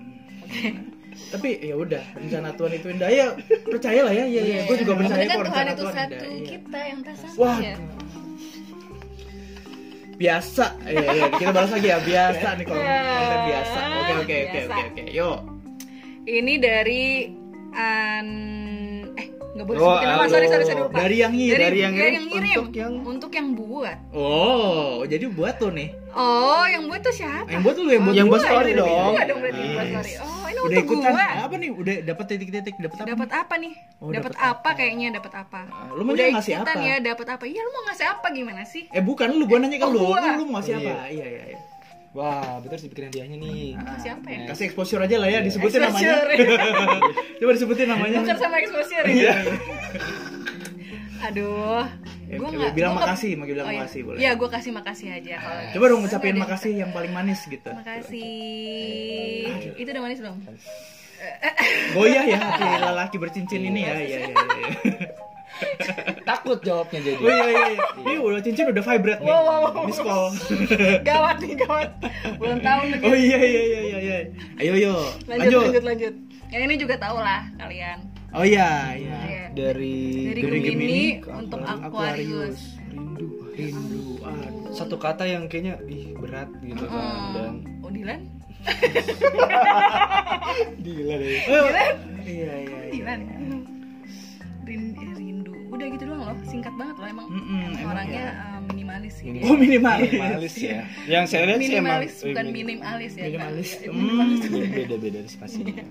Tapi 1.14 1.49
ya 1.62 1.75
udah 1.75 2.02
rencana 2.14 2.49
Tuhan 2.55 2.72
itu 2.78 2.87
indah 2.94 3.11
ya 3.11 3.26
percayalah 3.66 4.12
ya 4.14 4.25
ya 4.26 4.43
ya. 4.43 4.61
Gue 4.66 4.76
juga 4.82 4.93
percaya 4.99 5.25
kan 5.25 5.26
kok 5.26 5.31
Tuhan 5.34 5.46
rencana 5.46 5.70
itu 5.70 5.82
Tuhan 5.82 5.94
satu, 5.94 6.14
indah. 6.14 6.25
Iya. 6.25 6.46
kita 6.50 6.78
yang 6.87 7.00
tak 7.02 7.16
sama 7.19 7.34
Wah. 7.38 7.58
ya. 7.58 7.75
Biasa. 10.14 10.66
Iya 10.87 11.06
iya 11.11 11.26
kita 11.35 11.50
balas 11.50 11.71
lagi 11.75 11.88
ya 11.90 11.99
biasa 11.99 12.47
nih 12.54 12.64
kalau 12.64 12.83
konten 12.87 13.40
biasa. 13.50 13.78
Oke 13.83 14.12
oke 14.14 14.37
oke 14.47 14.59
oke 14.71 14.83
oke. 14.94 15.02
Yuk. 15.11 15.38
Ini 16.25 16.54
dari 16.56 17.04
an 17.75 18.28
nggak 19.54 19.64
boleh 19.64 19.78
Oh, 19.78 19.87
sebutin 19.88 20.06
nama 20.08 20.18
halo. 20.18 20.28
sorry 20.28 20.46
sorry 20.49 20.64
sorry 20.64 20.80
lupa. 20.80 20.96
Dari 20.96 21.16
yang 21.16 21.32
ngirim. 21.32 21.52
dari, 21.52 21.62
Dari 21.64 21.78
yang 21.78 21.94
ngirim. 21.94 22.12
yang 22.12 22.26
ngirim 22.26 22.56
Untuk 22.56 22.75
yang- 22.75 22.99
untuk 23.04 23.30
yang 23.32 23.49
buat. 23.52 23.96
Oh, 24.11 24.94
jadi 25.04 25.25
buat 25.28 25.54
tuh 25.56 25.70
nih. 25.70 25.88
Oh, 26.11 26.64
yang 26.64 26.82
buat 26.84 27.00
tuh 27.00 27.11
siapa? 27.12 27.46
Yang 27.46 27.62
buat 27.62 27.75
tuh 27.75 27.82
lu 27.82 27.90
yang 27.90 28.04
buat 28.04 28.14
Yang 28.14 28.26
buat 28.28 28.42
story 28.44 28.66
ini. 28.68 28.80
dong. 28.80 29.12
Berarti 29.14 29.38
buat 29.38 29.54
Yes. 29.54 29.88
story. 29.88 30.12
Oh, 30.16 30.44
ini 30.44 30.58
Udah 30.61 30.62
untuk 30.64 30.84
ikutan 30.84 31.12
gua. 31.12 31.26
apa 31.40 31.54
nih? 31.56 31.70
Udah 31.73 31.94
dapat 32.04 32.25
titik-titik 32.28 32.75
dapat 32.76 32.96
apa? 32.96 33.08
Dapat 33.08 33.30
apa 33.32 33.54
nih? 33.56 33.73
Oh, 33.96 34.11
dapat 34.11 34.32
apa 34.37 34.68
kayaknya? 34.75 35.08
Dapat 35.12 35.32
apa? 35.37 35.61
Ah, 35.64 35.87
lu 35.88 36.02
mau 36.02 36.12
Udah 36.12 36.26
ngasih 36.32 36.52
ikutan 36.52 36.76
apa? 36.76 36.82
ya, 36.84 36.94
dapat 37.00 37.26
apa? 37.30 37.44
Iya, 37.44 37.61
lu 37.61 37.70
mau 37.73 37.82
ngasih 37.84 38.06
apa 38.08 38.26
gimana 38.30 38.62
sih? 38.64 38.82
Eh 38.88 39.00
bukan 39.00 39.28
lu, 39.32 39.44
gua 39.44 39.58
nanya 39.58 39.76
ke 39.76 39.87
Oh, 39.87 39.92
lu. 39.92 40.02
Lu, 40.11 40.42
mau 40.44 40.58
ngasih 40.58 40.73
Oh, 40.73 40.80
apa? 40.80 40.90
iya. 40.90 40.99
Iya 41.12 41.26
iya 41.28 41.42
iya. 41.49 41.58
Wah, 42.14 42.62
betul 42.62 42.78
sih 42.78 42.88
pikiran 42.88 43.11
dianya 43.11 43.35
nih. 43.35 43.75
Ngasih 43.75 44.11
apa 44.14 44.28
ya? 44.30 44.38
Kasih 44.47 44.64
exposure 44.71 45.02
aja 45.02 45.16
lah 45.18 45.28
ya, 45.28 45.42
disebutin 45.42 45.83
namanya. 45.83 46.14
Exposure. 46.23 46.62
Coba 47.42 47.50
disebutin 47.52 47.88
namanya. 47.90 48.18
Bukan 48.23 48.38
sama 48.38 48.56
exposure 48.62 49.06
Iya. 49.11 49.35
ya? 49.35 49.35
Aduh, 51.25 51.83
Ya, 52.25 52.40
gua 52.40 52.49
coba 52.49 52.56
nggak 52.56 52.75
bilang 52.75 52.92
gua 52.94 53.00
makasih, 53.04 53.30
mau 53.37 53.44
bilang 53.44 53.66
Oh, 53.66 53.71
iya. 53.71 53.78
makasih 53.85 54.00
boleh. 54.00 54.18
Iya, 54.23 54.30
gua 54.35 54.49
kasih 54.49 54.71
makasih 54.73 55.09
aja 55.12 55.35
kalau. 55.42 55.61
Coba 55.76 55.85
dong 55.90 56.00
ngucapin 56.06 56.35
makasih 56.38 56.73
yang 56.78 56.90
paling 56.94 57.12
manis 57.12 57.40
gitu. 57.44 57.68
Makasih. 57.68 58.25
Itu 59.76 59.88
udah 59.90 60.02
manis 60.02 60.18
belum? 60.23 60.38
Goyah 61.97 62.25
ya 62.28 62.37
hati 62.38 62.64
lelaki 62.78 63.16
bercincin 63.18 63.61
ini 63.64 63.80
ya. 63.83 63.94
Iya 63.97 64.04
iya 64.04 64.18
iya. 64.30 64.37
Takut 66.28 66.58
jawabnya 66.61 67.00
jadi. 67.00 67.23
Oh 67.23 67.30
iya 67.30 67.46
iya. 67.46 67.64
iya. 67.70 67.84
Ini 68.00 68.14
udah 68.20 68.40
cincin 68.42 68.66
udah 68.70 68.82
vibrate 68.82 69.20
nih. 69.23 69.30
Wow, 69.30 69.42
wow, 69.44 69.61
wow. 69.70 69.84
Miss 69.87 70.00
call. 70.04 70.30
gawat 71.06 71.37
nih, 71.40 71.52
gawat. 71.58 71.90
Belum 72.40 72.58
tahu 72.61 72.80
lagi. 72.90 73.04
Oh 73.04 73.14
iya 73.14 73.38
iya 73.38 73.62
iya 73.62 73.80
iya 73.80 73.99
iya. 74.00 74.18
Ayo 74.61 74.75
yo. 74.78 74.94
Lanjut, 75.30 75.62
lanjut, 75.70 75.84
lanjut. 75.84 76.14
Yang 76.50 76.62
ini 76.70 76.75
juga 76.78 76.94
tahu 76.99 77.18
lah 77.18 77.40
kalian. 77.58 77.99
Oh 78.34 78.42
iya 78.42 78.99
iya. 78.99 79.18
Iya. 79.25 79.44
Dari 79.54 80.34
Dari 80.34 80.40
Gemini 80.42 80.66
Gemini 80.66 81.02
untuk 81.30 81.61
Aquarius. 81.62 81.87
Aquarius. 81.87 82.58
rindu. 82.90 83.28
Rindu. 83.54 84.02
Aduh. 84.26 84.75
Satu 84.75 84.96
kata 84.99 85.23
yang 85.26 85.46
kayaknya 85.46 85.78
ih 85.87 86.18
berat 86.18 86.50
gitu 86.66 86.84
kan 86.90 87.02
dan 87.34 87.62
Hmm. 87.62 87.84
Oh, 87.87 87.90
Dilan? 87.94 88.20
Iya 90.84 91.16
iya 92.25 92.26
iya. 92.26 92.54
iya. 92.64 92.90
Dilan. 92.90 93.20
Udah 95.75 95.87
gitu 95.90 96.04
doang 96.07 96.23
loh 96.23 96.37
singkat 96.47 96.71
banget 96.78 96.97
loh 96.97 97.09
emang, 97.11 97.26
Mm-mm, 97.26 97.59
emang 97.59 97.75
emang 97.75 97.90
orangnya 97.90 98.25
uh, 98.31 98.61
minimalis 98.62 99.14
gitu 99.19 99.43
Oh 99.43 99.59
minimalis. 99.59 100.07
minimalis 100.09 100.54
ya 100.57 100.81
yang 101.04 101.26
saya 101.26 101.50
lihat 101.50 101.59
sih 101.59 101.75
emang 101.75 101.99
minimalis 101.99 102.14
bukan 102.23 102.47
minimalis 102.49 103.12
ya 103.12 103.25
Minimalis. 103.26 103.69
Kak. 103.75 103.90
Hmm. 103.90 104.38
beda 104.71 104.97
beda 104.97 105.19
spasinya 105.26 105.83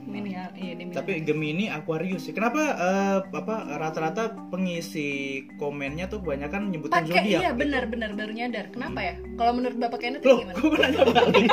Mini, 0.00 0.32
iya, 0.32 0.48
minimalis. 0.74 0.96
Tapi 0.96 1.12
Gemini 1.22 1.68
Aquarius 1.68 2.24
sih. 2.24 2.32
Kenapa 2.32 2.58
eh, 2.72 3.18
apa 3.30 3.76
rata-rata 3.76 4.32
pengisi 4.48 5.08
komennya 5.54 6.08
tuh 6.08 6.18
kebanyakan 6.18 6.72
nyebutin 6.72 6.90
pakai 6.96 7.06
zodiak? 7.06 7.24
iya 7.28 7.38
gitu? 7.46 7.60
benar 7.60 7.84
benar 7.86 8.10
baru 8.16 8.32
nyadar 8.32 8.66
kenapa 8.72 8.98
ya 9.04 9.14
kalau 9.36 9.52
menurut 9.54 9.76
bapak 9.76 10.00
Kenneth 10.00 10.24
Loh, 10.24 10.40
gimana 10.40 10.56
gue 10.56 10.78
nanya 10.80 11.04
balik. 11.04 11.50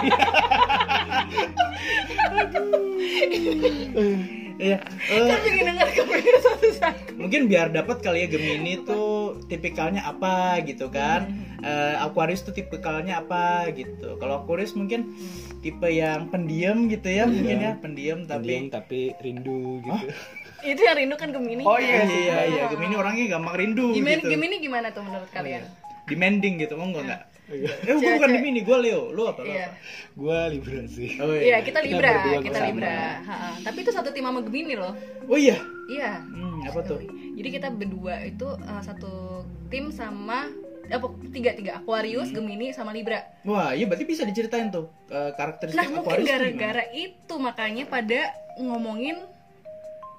Iya, 4.57 4.81
eh, 5.13 5.29
pengen 6.09 6.37
satu-satu 6.41 7.13
mungkin 7.13 7.45
biar 7.45 7.69
dapat 7.69 8.01
kali 8.01 8.25
ya 8.25 8.27
Gemini 8.29 8.81
tuh 8.81 9.37
tipikalnya 9.45 10.01
apa 10.05 10.61
gitu 10.65 10.89
kan. 10.89 11.29
Eh, 11.61 11.95
Aquarius 12.01 12.41
tuh 12.41 12.53
tipikalnya 12.53 13.21
apa 13.21 13.69
gitu. 13.73 14.17
Kalau 14.17 14.41
Aquarius 14.41 14.73
mungkin 14.73 15.13
tipe 15.61 15.89
yang 15.89 16.29
pendiam 16.33 16.89
gitu 16.89 17.05
ya, 17.05 17.29
mungkin 17.29 17.57
ya 17.57 17.73
pendiam 17.77 18.25
Pendiam 18.25 18.69
tapi 18.69 18.73
tapi 18.73 19.01
rindu 19.21 19.81
gitu. 19.85 20.09
Itu 20.73 20.81
yang 20.81 20.97
rindu 20.97 21.15
kan 21.21 21.29
Gemini? 21.29 21.61
Oh, 21.61 21.77
iya 21.77 22.01
iya. 22.09 22.37
iya 22.49 22.63
Gemini 22.73 22.97
orangnya 22.97 23.37
gampang 23.37 23.55
rindu 23.61 23.93
Gemini, 23.93 24.25
gitu. 24.25 24.29
Gemini 24.33 24.55
gimana 24.57 24.89
tuh 24.89 25.05
menurut 25.05 25.29
kalian? 25.29 25.69
Demanding 26.09 26.65
gitu, 26.65 26.73
mau 26.79 26.89
enggak 26.89 27.03
enggak? 27.05 27.21
Iya. 27.21 27.36
Eh, 27.47 27.63
gue 27.63 28.11
bukan 28.11 28.29
Gemini, 28.29 28.59
gue 28.59 28.77
Leo. 28.77 29.07
Lu 29.09 29.23
apa? 29.23 29.39
Lu 29.39 29.47
iya 29.47 29.71
apa? 29.71 29.79
gue 30.13 30.39
libra 30.51 30.81
sih 30.85 31.15
Oh 31.15 31.31
iya 31.31 31.61
kita 31.61 31.79
Kita 31.79 31.87
Libra 31.87 32.09
berdua 32.11 32.39
kita 32.41 32.57
sama. 32.57 32.67
Libra 32.67 32.97
Ha-ha. 33.21 33.49
tapi 33.61 33.77
itu 33.79 33.91
satu 33.91 34.09
tim 34.09 34.25
sama 34.25 34.39
Gemini 34.41 34.73
loh 34.73 34.93
Oh 35.25 35.37
iya. 35.37 35.55
iya 35.87 36.19
Hmm, 36.19 36.65
apa 36.65 36.81
tuh? 36.81 36.99
jadi 37.37 37.49
kita 37.53 37.67
berdua 37.69 38.25
itu 38.25 38.43
uh, 38.43 38.81
satu 38.81 39.45
tim 39.67 39.87
sama 39.87 40.49
apa 40.87 41.05
tiga 41.29 41.51
tiga 41.53 41.71
Aquarius 41.77 42.31
Gemini 42.31 42.71
sama 42.71 42.91
Libra 42.91 43.21
Wah, 43.43 43.71
iya 43.71 43.85
berarti 43.85 44.03
bisa 44.03 44.23
diceritain 44.23 44.67
tuh 44.67 44.87
eh, 45.05 45.31
karakteristik 45.31 45.77
nah 45.77 45.85
mungkin 45.85 46.03
Aquarius 46.03 46.25
tuh 46.25 46.31
gara-gara 46.33 46.83
itu 46.89 47.33
makanya 47.37 47.83
pada 47.85 48.19
ngomongin 48.57 49.19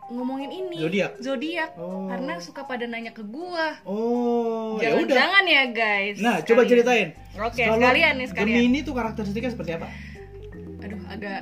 ngomongin 0.08 0.50
ini 0.50 0.76
Zodiak? 0.78 1.12
zodiak 1.18 1.70
Oh. 1.74 2.08
karena 2.08 2.32
suka 2.38 2.62
pada 2.62 2.84
nanya 2.84 3.10
ke 3.10 3.20
gua? 3.22 3.76
Oh, 3.84 4.76
ya 4.76 4.96
udah. 4.96 5.04
jangan-jangan 5.04 5.44
ya 5.46 5.62
guys 5.68 6.16
Nah, 6.18 6.36
coba 6.40 6.62
Sekalian. 6.62 6.70
ceritain. 6.70 7.08
oke 7.34 7.60
Kalau 7.60 7.76
sekalian 7.76 8.12
nih 8.14 8.26
sekalian 8.26 8.56
Gemini 8.58 8.78
tuh 8.80 8.94
karakteristiknya 8.94 9.50
seperti 9.50 9.72
apa? 9.74 9.86
aduh 10.78 11.02
agak 11.06 11.40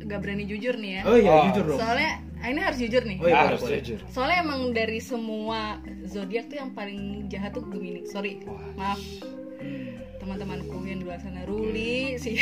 agak 0.00 0.18
berani 0.18 0.44
jujur 0.44 0.74
nih 0.74 0.90
ya 0.96 1.02
Oh 1.04 1.14
iya, 1.14 1.30
Oh. 1.30 1.42
jujur 1.46 1.64
dong. 1.66 1.78
soalnya 1.78 2.10
ah, 2.36 2.46
ini 2.46 2.60
harus 2.60 2.78
jujur 2.78 3.02
nih 3.02 3.18
Oh 3.18 3.26
iya, 3.26 3.38
harus 3.44 3.60
boleh. 3.60 3.78
jujur 3.78 3.98
soalnya 4.06 4.38
emang 4.40 4.60
dari 4.70 4.98
semua 4.98 5.60
zodiak 6.04 6.46
tuh 6.46 6.56
yang 6.56 6.70
paling 6.70 7.00
jahat 7.26 7.50
tuh 7.50 7.64
Gemini 7.64 8.02
sorry 8.04 8.38
maaf. 8.74 8.98
Teman-temanku 10.20 10.76
yang 10.84 11.00
di 11.00 11.04
luar 11.08 11.18
sana 11.20 11.42
Ruli 11.48 12.20
sih. 12.20 12.36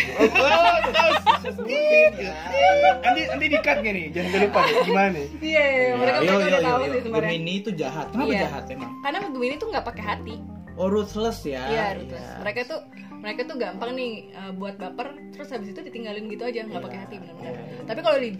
Nanti 2.99 3.21
nanti 3.31 3.47
dikat 3.47 3.77
gak 3.87 3.95
nih? 3.95 4.07
Jangan 4.11 4.39
lupa 4.43 4.61
nih 4.67 4.75
gimana 4.83 5.09
nih? 5.15 5.27
Iya 5.39 5.65
mereka 5.95 6.19
Yo, 6.19 6.23
mereka 6.27 6.27
yo, 6.27 6.35
udah 6.35 6.49
yo, 6.61 6.67
tahu 6.67 6.81
sih 6.83 7.01
sebenarnya 7.07 7.31
Gemini 7.31 7.53
itu 7.63 7.71
jahat. 7.79 8.07
Kenapa 8.11 8.31
Iya. 8.31 8.41
jahat 8.45 8.65
emang? 8.75 8.91
karena 9.03 9.19
Gemini 9.31 9.55
tuh 9.57 9.69
nggak 9.71 9.87
pakai 9.87 10.05
hati. 10.05 10.35
Oh, 10.79 10.87
ruthless 10.87 11.43
ya. 11.43 11.63
iya 11.71 11.87
ruthless. 11.99 12.27
Mereka 12.43 12.61
tuh 12.71 12.81
mereka 13.19 13.41
tuh 13.51 13.57
gampang 13.59 13.91
nih 13.99 14.31
uh, 14.39 14.53
buat 14.55 14.79
baper 14.79 15.19
terus 15.35 15.51
habis 15.51 15.75
itu 15.75 15.81
ditinggalin 15.83 16.31
gitu 16.31 16.47
aja 16.47 16.63
nggak 16.65 16.83
pakai 16.87 16.99
hati 17.03 17.15
benar-benar 17.19 17.55
tapi 17.91 18.01
kalau 18.07 18.19
di 18.23 18.31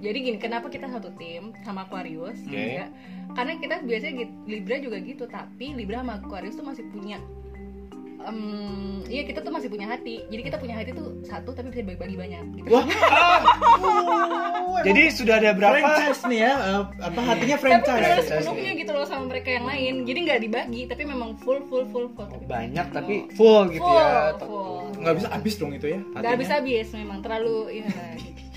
jadi 0.00 0.18
gini 0.22 0.38
kenapa 0.40 0.72
kita 0.72 0.88
satu 0.88 1.12
tim 1.20 1.52
sama 1.66 1.84
Aquarius 1.84 2.40
Oke. 2.46 2.54
juga 2.54 2.86
karena 3.36 3.52
kita 3.60 3.74
biasanya 3.84 4.14
gitu, 4.24 4.32
Libra 4.48 4.76
juga 4.80 4.96
gitu 5.02 5.24
tapi 5.28 5.66
Libra 5.76 6.00
sama 6.06 6.22
Aquarius 6.22 6.56
tuh 6.56 6.66
masih 6.66 6.86
punya 6.94 7.18
em, 8.22 8.38
iya 9.06 9.22
kita 9.22 9.40
tuh 9.40 9.48
masih 9.48 9.68
punya 9.68 9.86
hati. 9.86 10.20
Jadi 10.26 10.42
kita 10.42 10.56
punya 10.56 10.76
hati 10.76 10.90
tuh 10.90 11.20
satu 11.22 11.50
tapi 11.50 11.68
bisa 11.68 11.80
dibagi-bagi 11.80 12.16
banyak 12.16 12.44
gitu. 12.56 12.68
Wah, 12.68 12.84
jadi 14.80 15.02
sudah 15.08 15.34
ada 15.36 15.50
berapa? 15.52 15.76
Franchise 15.76 16.22
nih 16.26 16.40
ya. 16.40 16.52
eh, 16.52 16.82
apa 17.00 17.20
hatinya 17.20 17.56
tapi 17.56 17.64
benar 17.66 17.82
franchise. 17.84 18.26
sepenuhnya 18.26 18.72
gitu 18.76 18.90
loh 18.90 19.04
sama 19.04 19.24
mereka 19.26 19.48
yang 19.50 19.66
lain. 19.66 19.94
Jadi 20.04 20.18
nggak 20.24 20.40
dibagi 20.40 20.82
tapi 20.84 21.02
memang 21.04 21.30
full 21.40 21.60
full 21.66 21.84
full 21.88 22.06
full. 22.12 22.28
Tapi 22.28 22.44
banyak 22.44 22.86
tapi 22.90 23.14
full 23.34 23.64
gitu 23.68 23.82
full 23.82 23.96
ya 23.96 24.36
full. 24.36 24.92
Nggak 25.00 25.14
bisa 25.16 25.28
habis 25.30 25.54
dong 25.56 25.72
itu 25.72 25.86
ya. 25.88 26.00
nggak 26.10 26.36
bisa 26.38 26.52
habis 26.60 26.86
memang 26.92 27.18
terlalu 27.20 27.80
ya 27.80 27.86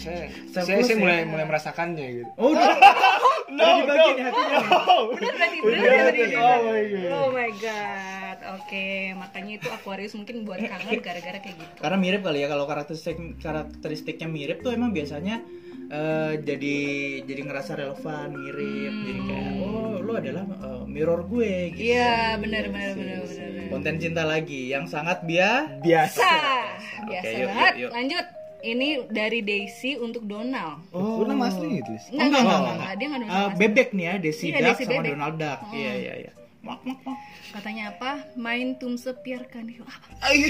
saya 0.03 0.27
Saya 0.51 0.63
saya, 0.67 0.83
saya 0.83 0.97
mulai 0.99 1.17
ya. 1.23 1.25
mulai 1.25 1.45
merasakannya 1.47 2.07
gitu. 2.11 2.29
Oh, 2.35 2.51
dibagi 3.47 4.09
nih 4.13 4.23
hatinya. 4.23 4.57
nih. 4.57 4.69
bener 5.13 5.33
berarti 5.33 5.57
bener 5.59 5.79
Udah, 5.79 5.91
berarti 5.91 6.21
oh 6.35 6.59
my 6.63 6.81
God. 6.83 7.11
oh 7.11 7.27
my 7.29 7.49
god 7.59 8.37
oke 8.55 8.85
makanya 9.17 9.51
itu 9.57 9.67
Aquarius 9.69 10.13
mungkin 10.13 10.35
buat 10.43 10.59
kangen 10.59 10.99
gara-gara 10.99 11.39
kayak 11.39 11.55
gitu 11.57 11.73
Karena 11.79 11.97
mirip 11.97 12.21
kali 12.21 12.39
ya 12.39 12.47
kalau 12.47 12.65
karakteristik 12.65 13.17
karakteristiknya 13.39 14.27
mirip 14.27 14.61
tuh 14.61 14.71
emang 14.71 14.91
biasanya 14.91 15.43
eh, 15.89 16.33
jadi 16.39 16.77
jadi 17.23 17.41
ngerasa 17.43 17.71
relevan, 17.75 18.33
mirip. 18.33 18.93
Jadi 19.03 19.19
kayak 19.21 19.51
oh 19.61 19.95
lu 19.99 20.11
adalah 20.13 20.43
eh, 20.47 20.83
mirror 20.85 21.21
gue 21.23 21.75
gitu. 21.75 21.83
iya 21.93 22.35
benar 22.35 22.65
benar 22.67 22.91
benar 22.93 23.19
benar. 23.23 23.69
Konten 23.69 23.95
cinta 23.97 24.23
lagi 24.23 24.69
yang 24.69 24.85
sangat 24.85 25.21
biasa. 25.23 25.81
biasa 25.81 26.17
Sah. 26.17 26.67
biasa 27.03 27.25
Oke, 27.25 27.35
yuk, 27.35 27.47
banget 27.47 27.73
yuk, 27.73 27.81
yuk. 27.83 27.91
lanjut 27.93 28.25
ini 28.63 28.87
dari 29.07 29.39
Daisy 29.41 29.95
untuk 29.95 30.23
Donald 30.23 30.79
Oh, 30.89 31.21
nama 31.21 31.47
asli 31.47 31.77
gitu 31.77 31.91
Enggak, 32.09 32.25
enggak, 32.33 32.41
enggak, 32.41 32.59
enggak, 32.73 32.93
dia 32.93 33.05
enggak 33.05 33.19
ada 33.19 33.25
Eh, 33.25 33.29
nama 33.29 33.45
asli. 33.45 33.59
bebek 33.59 33.89
nih 33.91 34.05
ya, 34.05 34.13
Desi 34.17 34.45
Iya, 34.45 34.55
Duck 34.55 34.63
Desi 34.69 34.83
sama 34.83 34.93
bebek. 34.95 35.09
Donald 35.09 35.35
Duck. 35.37 35.59
Iya, 35.69 35.93
iya, 35.93 36.13
iya. 36.17 36.31
Mak, 36.63 36.79
mak, 36.81 36.99
mak. 37.03 37.17
Katanya 37.51 37.83
apa? 37.91 38.11
Main 38.35 38.67
tumse 38.73 39.11
piarkan 39.13 39.63
apa? 39.75 39.93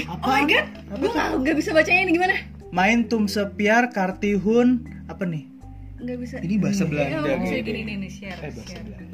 Apa? 0.06 0.22
Oh 0.22 0.30
my 0.30 0.42
god, 0.44 0.66
gue 0.94 1.10
nggak 1.10 1.28
nggak 1.36 1.56
bisa 1.58 1.70
bacanya 1.70 2.00
ini 2.00 2.12
gimana? 2.12 2.36
Main 2.70 2.98
tum 3.04 3.26
sepiar 3.26 3.90
kartihun 3.90 4.68
apa 5.04 5.22
nih? 5.24 5.50
Nggak 5.96 6.18
bisa. 6.18 6.34
ini 6.38 6.54
bahasa 6.56 6.82
Belanda 6.84 7.18
Ya, 7.24 7.34
bisa 7.36 7.56
gini 7.60 7.80
nih, 7.82 7.96
nih 7.98 8.10
share. 8.10 8.38
eh 8.38 8.50
bahasa 8.52 8.70
share. 8.70 8.84
Belanda 8.84 9.06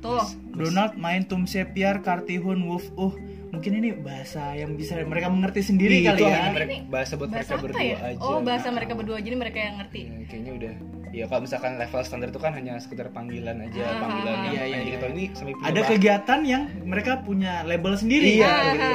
Tuh, 0.00 0.24
Donald 0.52 0.92
main 0.96 1.22
tum 1.22 1.42
sepiar 1.44 1.98
kartihun 1.98 2.62
woof 2.62 2.86
uh. 2.96 3.14
Mungkin 3.52 3.72
ini 3.76 3.92
bahasa 3.94 4.56
yang 4.56 4.72
bisa 4.72 4.96
mereka 4.98 5.28
mengerti 5.28 5.60
sendiri 5.62 6.00
Iya, 6.00 6.10
kali 6.10 6.18
itu 6.18 6.24
ya. 6.26 6.40
mereka, 6.48 6.72
Ini 6.72 6.78
bahasa 6.88 7.12
buat 7.14 7.28
bahasa 7.28 7.52
mereka 7.52 7.62
berdua 7.62 7.84
ya? 7.84 7.96
aja 8.08 8.24
Oh, 8.24 8.38
bahasa 8.40 8.68
mereka 8.68 8.92
berdua 8.96 9.18
jadi 9.20 9.36
mereka 9.36 9.58
yang 9.60 9.74
ngerti. 9.76 10.00
Ya, 10.02 10.24
kayaknya 10.26 10.52
udah 10.54 10.74
ya 11.12 11.24
kalau 11.28 11.44
misalkan 11.44 11.76
level 11.76 12.00
standar 12.00 12.28
itu 12.28 12.40
kan 12.40 12.52
hanya 12.54 12.72
sekedar 12.78 13.12
panggilan 13.12 13.60
aja 13.60 13.84
Ah, 13.84 14.00
panggilan 14.00 14.32
yang 14.42 14.44
iya, 14.48 14.64
iya, 14.64 14.64
kayak 14.64 14.80
iya. 14.80 14.90
gitu 14.90 15.06
ini 15.06 15.24
sampai 15.30 15.52
Ada 15.60 15.76
bah- 15.76 15.88
kegiatan 15.92 16.40
yang 16.42 16.62
mereka 16.82 17.12
punya 17.20 17.52
label 17.62 17.92
sendiri. 17.94 18.28
Iya, 18.32 18.48
Ah, 18.48 18.64
gitu 18.72 18.88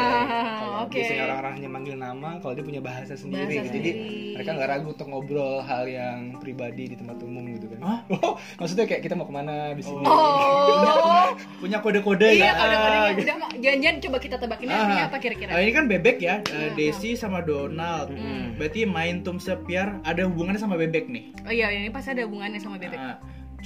ah, 0.77 0.79
Kalau 0.79 0.87
oke. 0.87 0.95
biasanya 0.95 1.23
orang-orang 1.25 1.53
hanya 1.55 1.69
manggil 1.69 1.95
nama, 1.97 2.29
kalau 2.37 2.53
dia 2.53 2.61
punya 2.63 2.77
bahasa 2.79 3.13
sendiri. 3.13 3.41
Bahasa 3.49 3.65
gitu. 3.65 3.73
Jadi 3.73 3.89
sendiri. 3.89 4.33
mereka 4.33 4.49
nggak 4.53 4.69
ragu 4.69 4.87
untuk 4.89 5.07
ngobrol 5.07 5.55
hal 5.59 5.83
yang 5.85 6.17
pribadi 6.37 6.83
di 6.85 6.95
tempat 6.95 7.17
umum 7.19 7.43
gitu 7.49 7.65
kan. 7.67 7.79
Hah? 7.81 7.99
Oh, 8.19 8.33
maksudnya 8.57 8.85
kayak 8.85 9.01
kita 9.01 9.13
mau 9.13 9.23
ke 9.23 9.33
mana 9.33 9.71
di 9.71 9.81
sini. 9.81 10.03
Oh, 10.03 11.33
Punya 11.57 11.79
kode-kode 11.79 12.27
iya 12.29 12.45
ya. 12.47 12.53
kode-kodenya 12.53 13.09
udah 13.17 13.35
mak- 13.37 13.55
jangan-jangan 13.57 13.97
coba 13.99 14.17
kita 14.19 14.35
tebakin 14.37 14.67
Ah, 14.67 14.75
artinya 14.77 15.05
apa 15.05 15.17
kira-kira? 15.17 15.49
ah, 15.49 15.59
ini 15.59 15.71
kan 15.71 15.85
bebek 15.85 16.17
ya, 16.19 16.35
eh, 16.43 16.69
Desi 16.73 17.13
sama 17.13 17.41
Donald. 17.41 18.11
Hmm. 18.11 18.53
Berarti 18.55 18.85
main 18.85 19.21
tum 19.21 19.37
sepiar 19.37 20.01
ada 20.03 20.21
hubungannya 20.23 20.57
sama 20.57 20.75
bebek 20.75 21.07
nih. 21.07 21.23
Oh 21.41 21.51
iya, 21.51 21.71
ini 21.71 21.89
pasti 21.89 22.11
ada 22.11 22.23
hubungannya 22.23 22.57
sama 22.57 22.77
bebek. 22.77 22.95
Nah, 22.95 23.17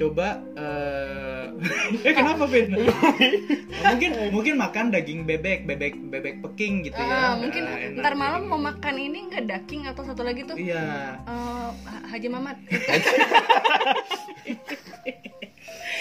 coba 0.02 0.42
eh 0.58 1.46
eh 2.10 2.14
kenapa 2.14 2.50
Vin? 2.50 2.74
mungkin 3.92 4.12
mungkin 4.34 4.54
makan 4.58 4.90
daging 4.90 5.30
bebek, 5.30 5.70
bebek 5.70 5.94
bebek 6.10 6.36
peking 6.42 6.82
gitu 6.82 6.98
ya. 6.98 7.14
Ah, 7.14 7.34
mungkin 7.38 7.64
enak 7.70 8.02
ntar 8.02 8.14
gitu. 8.14 8.22
malam 8.22 8.42
mau 8.50 8.58
makan 8.58 8.96
ini 8.98 9.30
nggak 9.30 9.46
daging 9.46 9.86
atau 9.86 10.02
satu 10.02 10.26
lagi 10.26 10.42
tuh 10.42 10.58
Iya. 10.58 11.22
eh, 11.22 11.70
Ha- 11.86 12.06
Haji 12.10 12.28
Mamat. 12.28 12.58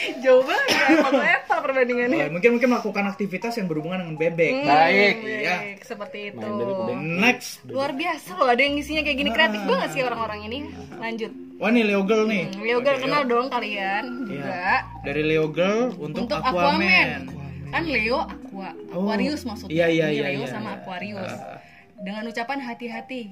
Jauh 0.25 0.43
banget 0.43 0.67
ya, 0.71 0.87
level 1.11 1.59
perbandingannya. 1.61 2.25
Oh, 2.27 2.33
mungkin 2.33 2.51
mungkin 2.55 2.69
melakukan 2.71 3.05
aktivitas 3.07 3.53
yang 3.57 3.67
berhubungan 3.67 3.99
dengan 4.01 4.17
bebek. 4.17 4.53
Hmm, 4.53 4.67
Baik, 4.67 5.15
iya. 5.21 5.57
baik, 5.61 5.79
seperti 5.83 6.19
itu. 6.31 6.39
Main 6.39 6.55
bebek 6.57 6.77
udah. 6.77 6.97
Next. 6.99 7.51
Luar 7.65 7.91
biasa 7.93 8.31
loh, 8.35 8.49
ada 8.49 8.61
yang 8.61 8.75
isinya 8.77 9.03
kayak 9.03 9.19
gini 9.19 9.31
kreatif 9.31 9.61
banget 9.63 9.89
sih 9.93 10.03
orang-orang 10.03 10.41
ini. 10.47 10.59
Lanjut. 10.97 11.33
Wah 11.57 11.69
nih 11.69 11.85
Leo 11.85 12.03
Girl 12.03 12.25
nih. 12.25 12.45
Hmm, 12.49 12.63
Leo 12.63 12.79
Girl 12.81 12.97
Oke, 12.97 13.05
kenal 13.05 13.23
yuk. 13.23 13.29
dong 13.29 13.47
kalian 13.49 14.05
juga. 14.25 14.41
Iya. 14.41 14.73
Dari 15.05 15.23
Leo 15.23 15.47
Girl 15.53 15.83
untuk, 15.95 16.25
Untuk 16.25 16.39
Aquaman. 16.41 17.21
Aquaman. 17.29 17.69
Kan 17.71 17.85
Leo 17.87 18.19
Aqua, 18.21 18.71
Oh. 18.91 19.07
Aquarius 19.07 19.43
maksudnya. 19.45 19.71
Iya, 19.71 19.87
iya, 19.87 20.07
Ini 20.09 20.17
iya, 20.17 20.25
Leo 20.33 20.43
iya, 20.43 20.49
sama 20.49 20.69
iya. 20.73 20.77
Aquarius. 20.81 21.31
Ah. 21.31 21.61
Dengan 22.01 22.23
ucapan 22.27 22.59
hati-hati. 22.59 23.23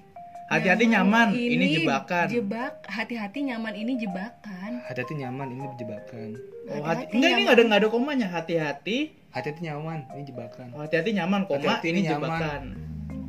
Hati-hati 0.48 0.84
nyaman, 0.88 1.28
ini 1.32 1.66
jebakan. 1.76 2.26
Jebak, 2.28 2.80
hati-hati 2.88 3.38
nyaman 3.44 3.74
ini 3.74 4.00
jebakan. 4.00 4.57
Hati-hati 4.86 5.14
nyaman 5.18 5.46
ini 5.50 5.64
jebakan. 5.74 6.28
Oh, 6.68 6.84
hati, 6.84 7.08
Hati-hati 7.08 7.14
enggak 7.16 7.30
ini 7.30 7.40
enggak 7.42 7.54
ada 7.56 7.62
enggak 7.66 7.80
ada 7.80 7.88
komanya. 7.88 8.26
Hati-hati. 8.30 8.98
Hati-hati 9.28 9.60
nyaman 9.66 9.98
ini 10.14 10.22
jebakan. 10.28 10.66
Oh, 10.76 10.80
hati-hati 10.84 11.10
nyaman 11.16 11.40
koma 11.44 11.58
Hati-hati 11.58 11.86
ini 11.90 12.00
nyaman. 12.06 12.28
jebakan. 12.38 12.62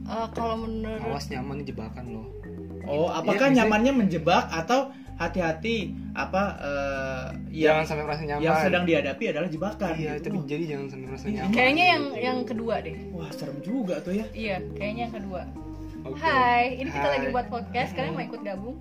Eh, 0.10 0.27
kalau 0.34 0.56
menurut 0.65 1.01
Awas 1.06 1.25
nyaman 1.29 1.53
ini 1.62 1.65
jebakan 1.70 2.06
loh. 2.10 2.27
Oh, 2.89 3.08
apakah 3.13 3.53
bisa. 3.53 3.58
nyamannya 3.62 3.94
menjebak 3.94 4.50
atau 4.50 4.89
hati-hati 5.20 5.91
apa 6.15 6.44
eh, 6.63 7.25
Jangan 7.51 7.84
yang 7.84 7.86
sampai 7.86 8.03
merasa 8.08 8.24
nyaman. 8.25 8.41
yang 8.41 8.56
sedang 8.63 8.84
dihadapi 8.88 9.24
adalah 9.29 9.50
jebakan. 9.51 9.94
Iya, 10.00 10.12
gitu. 10.18 10.24
tapi 10.25 10.38
jadi 10.50 10.63
jangan 10.74 10.86
sampai 10.89 11.06
merasa 11.12 11.25
nyaman. 11.29 11.53
Kayaknya 11.53 11.86
yang 11.86 12.03
yang 12.18 12.38
kedua 12.48 12.75
deh. 12.82 12.98
Wah 13.13 13.29
serem 13.36 13.58
juga 13.62 13.96
tuh 14.01 14.13
ya. 14.18 14.25
Iya, 14.34 14.58
kayaknya 14.74 15.01
yang 15.12 15.15
kedua. 15.15 15.41
Oke. 16.08 16.15
Hai, 16.24 16.79
ini 16.79 16.89
kita 16.89 17.06
Hai. 17.06 17.13
lagi 17.20 17.27
buat 17.36 17.48
podcast. 17.51 17.91
Kalian 17.94 18.15
mau 18.15 18.24
ikut 18.24 18.41
gabung? 18.41 18.77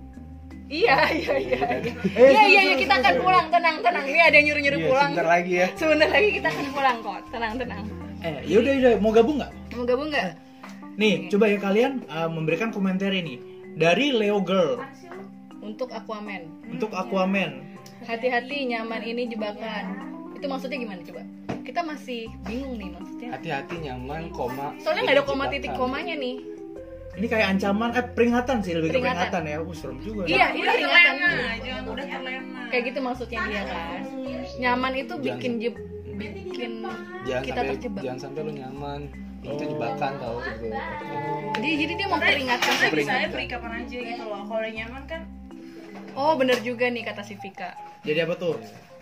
Iya, 0.69 0.97
iya, 1.11 1.33
iya. 1.35 1.61
Iya, 1.81 1.93
Eh, 2.13 2.29
iya, 2.29 2.41
iya, 2.45 2.61
iya, 2.63 2.75
kita 2.77 2.93
akan 2.95 3.13
pulang. 3.19 3.45
Tenang, 3.49 3.81
tenang. 3.81 4.05
Ini 4.05 4.19
ada 4.21 4.35
yang 4.37 4.45
nyuruh-nyuruh 4.47 4.79
Iya, 4.79 4.87
pulang. 4.87 5.09
sebentar 5.11 5.27
lagi 5.27 5.53
ya. 5.55 5.67
Sebentar 5.73 6.07
lagi 6.07 6.29
kita 6.31 6.47
akan 6.47 6.65
pulang 6.69 6.97
kok. 7.01 7.19
Tenang, 7.29 7.53
tenang. 7.57 7.83
Eh 8.19 8.35
yaudah 8.45 8.71
yaudah 8.71 8.93
mau 8.97 9.09
gabung 9.09 9.37
nggak? 9.39 9.51
Mau 9.73 9.83
gabung 9.83 10.09
nggak? 10.09 10.29
Nih 10.93 11.13
coba 11.27 11.45
ya 11.47 11.57
kalian 11.57 11.91
uh, 12.05 12.27
memberikan 12.27 12.69
komentar 12.69 13.09
ini 13.09 13.39
dari 13.73 14.11
Leo 14.11 14.37
Girl 14.39 14.83
Untuk 15.59 15.89
Aquaman. 15.89 16.43
untuk 16.67 16.91
Aquaman. 16.91 17.63
Hati-hati, 18.01 18.67
nyaman 18.67 19.01
ini 19.01 19.25
jebakan. 19.25 19.85
Itu 20.31 20.45
maksudnya 20.45 20.77
gimana 20.77 21.01
coba? 21.01 21.23
Kita 21.61 21.81
masih 21.81 22.27
bingung 22.43 22.75
nih 22.75 22.89
maksudnya. 22.91 23.29
Hati-hati 23.33 23.75
nyaman, 23.81 24.29
koma. 24.29 24.75
Soalnya 24.79 25.01
nggak 25.03 25.17
ada 25.17 25.25
koma 25.25 25.45
titik 25.47 25.73
komanya 25.73 26.13
nih. 26.13 26.39
Ini 27.11 27.27
kayak 27.27 27.47
ancaman 27.51 27.89
eh 27.91 28.05
peringatan 28.05 28.57
sih 28.59 28.71
lebih 28.71 28.89
ke 28.89 28.93
Peringatan. 28.95 29.27
peringatan 29.27 29.43
ya. 29.43 29.57
Uh, 29.59 29.75
serem 29.75 29.97
juga. 29.99 30.21
Iya, 30.23 30.45
ini 30.51 30.61
peringatan. 30.61 31.13
jangan 31.59 31.83
udah 31.85 32.05
terlena 32.05 32.61
Kayak 32.69 32.83
gitu 32.85 32.99
maksudnya 33.01 33.39
dia 33.43 33.63
kan. 33.65 34.01
Nyaman 34.55 34.91
itu 34.95 35.13
Jangan- 35.15 35.23
bikin 35.35 35.51
jeb 35.59 35.75
bikin 36.11 36.71
Jangan 37.23 37.43
kita 37.43 37.59
sampai 37.59 37.73
terjebak. 37.73 38.01
jangan 38.03 38.19
sampai 38.19 38.41
lu 38.41 38.51
nyaman. 38.53 39.01
Itu 39.39 39.63
jebakan 39.65 40.11
tau 40.19 40.35
gitu. 40.37 40.65
Jadi 41.55 41.69
jadi 41.77 41.93
dia 41.95 42.07
mau 42.07 42.19
peringatkan 42.19 42.67
Karena 42.69 42.83
saya. 42.83 42.91
misalnya 42.93 43.27
beri 43.29 43.45
kapan 43.47 43.71
aja 43.79 43.97
gitu 43.97 44.23
loh 44.25 44.41
kalau 44.43 44.67
nyaman 44.69 45.03
kan 45.05 45.21
Oh, 46.11 46.33
bener 46.35 46.59
juga 46.59 46.85
nih 46.85 47.03
kata 47.03 47.21
si 47.21 47.35
Vika. 47.35 47.71
Jadi 48.01 48.19
apa 48.19 48.35
tuh? 48.35 48.59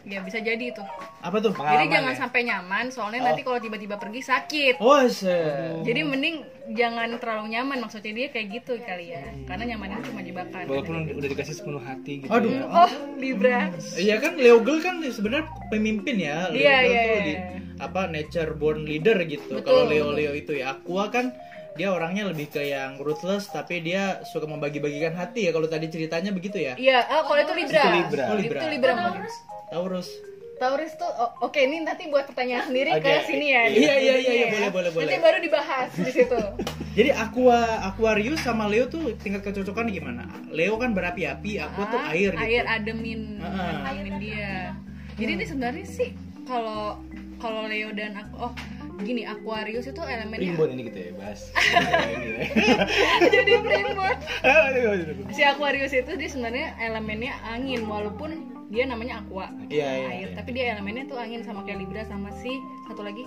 Ya 0.07 0.23
bisa 0.23 0.39
jadi 0.39 0.71
itu. 0.71 0.79
Apa 1.19 1.43
tuh? 1.43 1.51
Jadi 1.51 1.59
Pengalaman 1.59 1.91
jangan 1.91 2.13
ya? 2.15 2.19
sampai 2.23 2.41
nyaman 2.47 2.85
soalnya 2.87 3.21
nanti 3.27 3.43
kalau 3.43 3.59
tiba-tiba 3.59 3.99
pergi 3.99 4.21
sakit. 4.23 4.75
Oh, 4.79 5.03
se. 5.11 5.35
Jadi 5.83 5.99
mending 6.07 6.47
jangan 6.71 7.11
terlalu 7.19 7.51
nyaman 7.51 7.83
maksudnya 7.83 8.15
dia 8.15 8.27
kayak 8.31 8.47
gitu 8.63 8.79
kali 8.87 9.11
ya. 9.11 9.27
Karena 9.43 9.75
nyaman 9.75 9.99
itu 9.99 10.01
cuma 10.07 10.21
jebakan. 10.23 10.63
Walaupun 10.63 10.95
udah 11.11 11.27
dikasih 11.27 11.55
sepenuh 11.59 11.83
hati 11.83 12.23
gitu. 12.23 12.31
Aduh. 12.31 12.51
ya. 12.55 12.63
Oh, 12.71 12.89
Libra. 13.19 13.67
Iya 13.99 14.15
kan 14.23 14.39
Leo 14.39 14.63
Girl 14.63 14.79
kan 14.79 15.03
sebenarnya 15.03 15.51
pemimpin 15.67 16.15
ya. 16.23 16.47
Leo 16.55 16.63
Iya, 16.63 16.75
Girl 16.79 16.87
iya, 16.87 17.01
tuh 17.03 17.11
iya. 17.11 17.23
di 17.27 17.35
apa 17.77 18.01
nature 18.07 18.51
born 18.55 18.87
leader 18.87 19.17
gitu. 19.27 19.59
Kalau 19.59 19.91
Leo. 19.91 20.15
Leo 20.15 20.31
itu 20.31 20.55
ya 20.55 20.71
Aqua 20.79 21.11
kan 21.11 21.35
dia 21.77 21.93
orangnya 21.93 22.25
lebih 22.33 22.49
ke 22.49 22.73
yang 22.73 22.97
ruthless 22.97 23.53
tapi 23.53 23.85
dia 23.85 24.25
suka 24.25 24.49
membagi-bagikan 24.49 25.13
hati 25.13 25.45
ya 25.45 25.53
kalau 25.53 25.69
tadi 25.69 25.85
ceritanya 25.93 26.33
begitu 26.33 26.57
ya. 26.57 26.73
Iya, 26.73 27.05
oh 27.21 27.29
kalau 27.29 27.41
itu 27.45 27.53
Libra. 27.53 27.83
Itu 27.85 27.91
Libra. 27.93 28.23
Oh, 28.25 28.37
Libra. 28.39 28.59
Itu 28.59 28.67
Libra. 28.73 28.91
Mbak. 28.97 29.56
Taurus. 29.67 30.07
Taurus 30.57 30.89
tuh 30.97 31.05
oh, 31.05 31.45
oke 31.45 31.59
ini 31.59 31.85
nanti 31.85 32.09
buat 32.09 32.25
pertanyaan 32.25 32.65
sendiri 32.65 32.97
Oke. 32.97 33.05
ke 33.05 33.29
sini 33.29 33.53
ya. 33.53 33.61
Iya, 33.69 33.77
iya, 33.77 33.93
iya, 33.93 34.15
iya, 34.17 34.33
Ya. 34.33 34.47
boleh, 34.49 34.69
boleh, 34.73 34.89
boleh. 34.89 35.05
Nanti 35.05 35.17
baru 35.21 35.37
dibahas 35.37 35.89
di 35.93 36.11
situ. 36.11 36.39
Jadi 36.97 37.13
Aqua 37.13 37.61
Aquarius 37.85 38.41
sama 38.41 38.65
Leo 38.65 38.89
tuh 38.89 39.13
tingkat 39.21 39.45
kecocokan 39.45 39.85
gimana? 39.87 40.25
Leo 40.49 40.81
kan 40.81 40.97
berapi-api, 40.97 41.61
Aqua 41.61 41.83
tuh 41.87 42.01
Ah, 42.01 42.09
air 42.09 42.33
gitu. 42.33 42.41
air 42.41 42.65
ademin 42.65 43.37
Ah. 43.37 43.85
ademin 43.85 44.17
dia 44.17 44.73
jadi 45.13 45.33
ini 45.33 45.45
sebenarnya 45.45 45.85
sih 45.85 46.09
kalau 46.45 47.01
kalau 47.37 47.69
Leo 47.69 47.93
dan 47.93 48.13
aku 48.13 48.49
oh 48.49 48.53
gini 48.99 49.23
Aquarius 49.23 49.85
itu 49.85 49.99
elemennya 49.99 50.51
Primbon 50.51 50.69
ini 50.71 50.81
gitu 50.85 50.99
ya, 50.99 51.11
bahas. 51.13 51.41
jadi 53.33 53.51
primbon 53.59 54.15
si 55.29 55.41
Aquarius 55.41 55.93
itu 55.93 56.11
dia 56.11 56.27
sebenarnya 56.27 56.67
elemennya 56.77 57.33
angin 57.43 57.85
walaupun 57.85 58.31
dia 58.67 58.83
namanya 58.83 59.21
aqua 59.21 59.47
Iya, 59.67 59.87
iya. 59.87 60.07
air 60.09 60.27
tapi 60.33 60.49
dia 60.51 60.73
elemennya 60.73 61.07
tuh 61.07 61.15
angin 61.15 61.39
sama 61.39 61.63
kayak 61.63 61.79
Libra 61.79 62.03
sama 62.03 62.33
si 62.35 62.51
satu 62.85 63.01
lagi 63.01 63.23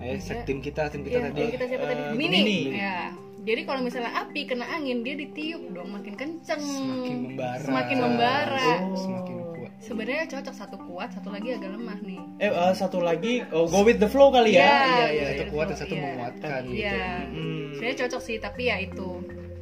Ayo, 0.00 0.16
tim 0.42 0.58
kita, 0.58 0.88
tim 0.88 1.04
kita 1.04 1.18
Iya, 1.18 1.28
tadi. 1.28 1.42
kita 1.52 1.64
siapa 1.68 1.84
tadi 1.86 2.02
Eh, 2.02 2.16
Mini. 2.16 2.40
Gemini. 2.40 2.58
ya 2.74 3.12
jadi 3.40 3.60
kalau 3.64 3.80
misalnya 3.80 4.12
api 4.18 4.44
kena 4.44 4.64
angin 4.66 5.00
dia 5.00 5.14
ditiup 5.14 5.62
dong 5.70 5.88
makin 5.90 6.12
kenceng 6.12 6.60
Semakin 6.60 7.16
membara. 7.28 7.60
semakin 7.60 7.96
membara 7.98 8.68
Oh. 8.82 8.96
Semakin. 8.96 9.34
Sebenarnya 9.80 10.28
cocok 10.28 10.54
satu 10.54 10.76
kuat 10.78 11.08
satu 11.10 11.28
lagi 11.28 11.52
agak 11.52 11.72
lemah 11.72 11.98
nih 12.00 12.20
Eh 12.38 12.48
eh, 12.48 12.72
satu 12.72 13.00
lagi 13.00 13.40
oh, 13.48 13.64
go 13.64 13.80
with 13.80 13.96
the 13.96 14.06
flow 14.06 14.28
kali 14.28 14.54
ya. 14.54 14.60
Iya, 14.60 14.68
Iya 14.70 15.06
iya. 15.10 15.24
Satu 15.26 15.42
iya. 15.42 15.50
kuat 15.50 15.66
dan 15.66 15.76
satu 15.76 15.94
Iya. 15.94 16.02
menguatkan 16.02 16.60
gitu. 16.62 16.76
Iya. 16.78 17.02
Hmm. 17.26 17.64
Sebenarnya 17.72 17.96
cocok 17.98 18.22
sih, 18.22 18.36
tapi 18.38 18.62
ya 18.66 18.76
itu 18.78 19.08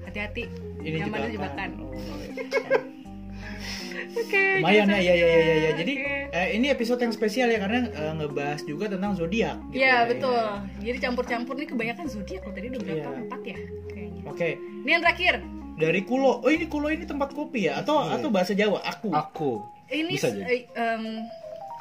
hati-hati. 0.05 0.45
Ini 0.79 0.97
Nyaman 1.01 1.19
itu 1.21 1.29
jebakan. 1.35 1.69
jebakan. 1.71 1.71
Oh, 1.83 2.19
iya. 2.19 2.33
Oke. 4.19 4.45
Lumayan 4.59 4.89
ya, 4.89 4.99
ya, 4.99 5.15
ya, 5.15 5.27
ya, 5.29 5.39
ya, 5.39 5.57
ya. 5.57 5.71
Jadi 5.77 5.93
Oke. 5.97 6.15
eh, 6.33 6.49
ini 6.53 6.67
episode 6.69 6.99
yang 6.99 7.13
spesial 7.13 7.49
ya 7.49 7.59
karena 7.59 7.79
eh, 7.87 8.13
ngebahas 8.15 8.61
juga 8.65 8.85
tentang 8.89 9.15
zodiak. 9.15 9.57
gitu 9.69 9.79
Iya 9.79 9.87
ya. 9.87 10.09
betul. 10.09 10.43
Jadi 10.81 10.99
campur-campur 10.99 11.55
nih 11.55 11.69
kebanyakan 11.69 12.07
zodiak 12.07 12.43
loh 12.43 12.53
tadi 12.53 12.67
udah 12.69 12.81
berapa? 12.81 12.99
Iya. 12.99 13.21
Empat 13.21 13.41
ya 13.45 13.59
kayaknya. 13.89 14.23
Oke, 14.27 14.49
Ini 14.59 14.91
yang 14.91 15.03
terakhir. 15.03 15.35
dari 15.79 16.01
Kulo. 16.03 16.43
Oh 16.43 16.51
ini 16.51 16.67
Kulo 16.67 16.91
ini 16.91 17.05
tempat 17.05 17.31
kopi 17.31 17.71
ya? 17.71 17.79
Atau 17.79 17.97
Iya. 18.01 18.19
atau 18.19 18.29
bahasa 18.29 18.53
Jawa? 18.53 18.83
Aku. 18.83 19.11
Aku. 19.11 19.53
Ini 19.89 20.13
Bisa 20.13 20.29
jadi. 20.29 20.45
eh, 20.47 20.61
em, 20.71 21.05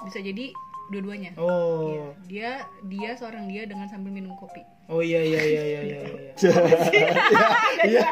bisa 0.04 0.20
jadi 0.22 0.46
dua-duanya. 0.88 1.32
Oh. 1.36 2.16
Dia 2.26 2.64
dia 2.88 3.12
seorang 3.14 3.46
dia 3.46 3.68
dengan 3.68 3.88
sambil 3.88 4.10
minum 4.10 4.32
kopi. 4.34 4.64
Oh 4.88 5.04
iya 5.04 5.20
iya 5.20 5.42
iya 5.44 5.62
iya 5.62 5.82
iya. 5.84 6.00
iya. 6.00 6.24
Iya. 7.84 8.04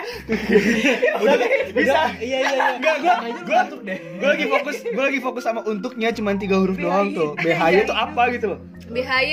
Udah 1.24 1.36
bisa. 1.72 2.00
Iya 2.18 2.38
iya 2.38 2.52
iya. 2.52 2.66
Enggak 2.76 2.96
gua 3.00 3.16
gua 3.42 3.62
tuh 3.66 3.80
deh. 3.80 3.96
Gue 4.20 4.28
lagi 4.28 4.46
fokus, 4.46 4.78
gue 4.84 5.04
lagi 5.04 5.20
fokus 5.20 5.44
sama 5.44 5.64
untuknya 5.64 6.12
cuma 6.12 6.36
tiga 6.36 6.60
huruf 6.60 6.76
doang 6.76 7.16
tuh. 7.16 7.32
BHY 7.40 7.88
itu 7.88 7.94
apa 7.96 8.22
gitu 8.36 8.46
loh? 8.52 8.60
BHY. 8.92 9.32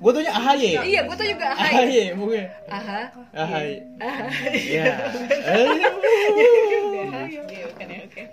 Gua 0.00 0.16
tuhnya 0.16 0.32
AHY. 0.32 0.80
Iya, 0.80 1.00
gue 1.04 1.12
tuh 1.12 1.26
juga 1.28 1.52
AHY. 1.52 1.74
AHY 1.76 2.04
mungkin. 2.16 2.48
Aha. 2.72 3.00
AHY. 3.36 3.68
AHY. 4.00 4.32
Iya. 4.56 4.94
Eh, 5.44 5.68
Oke, 7.44 7.58
oke, 7.68 7.84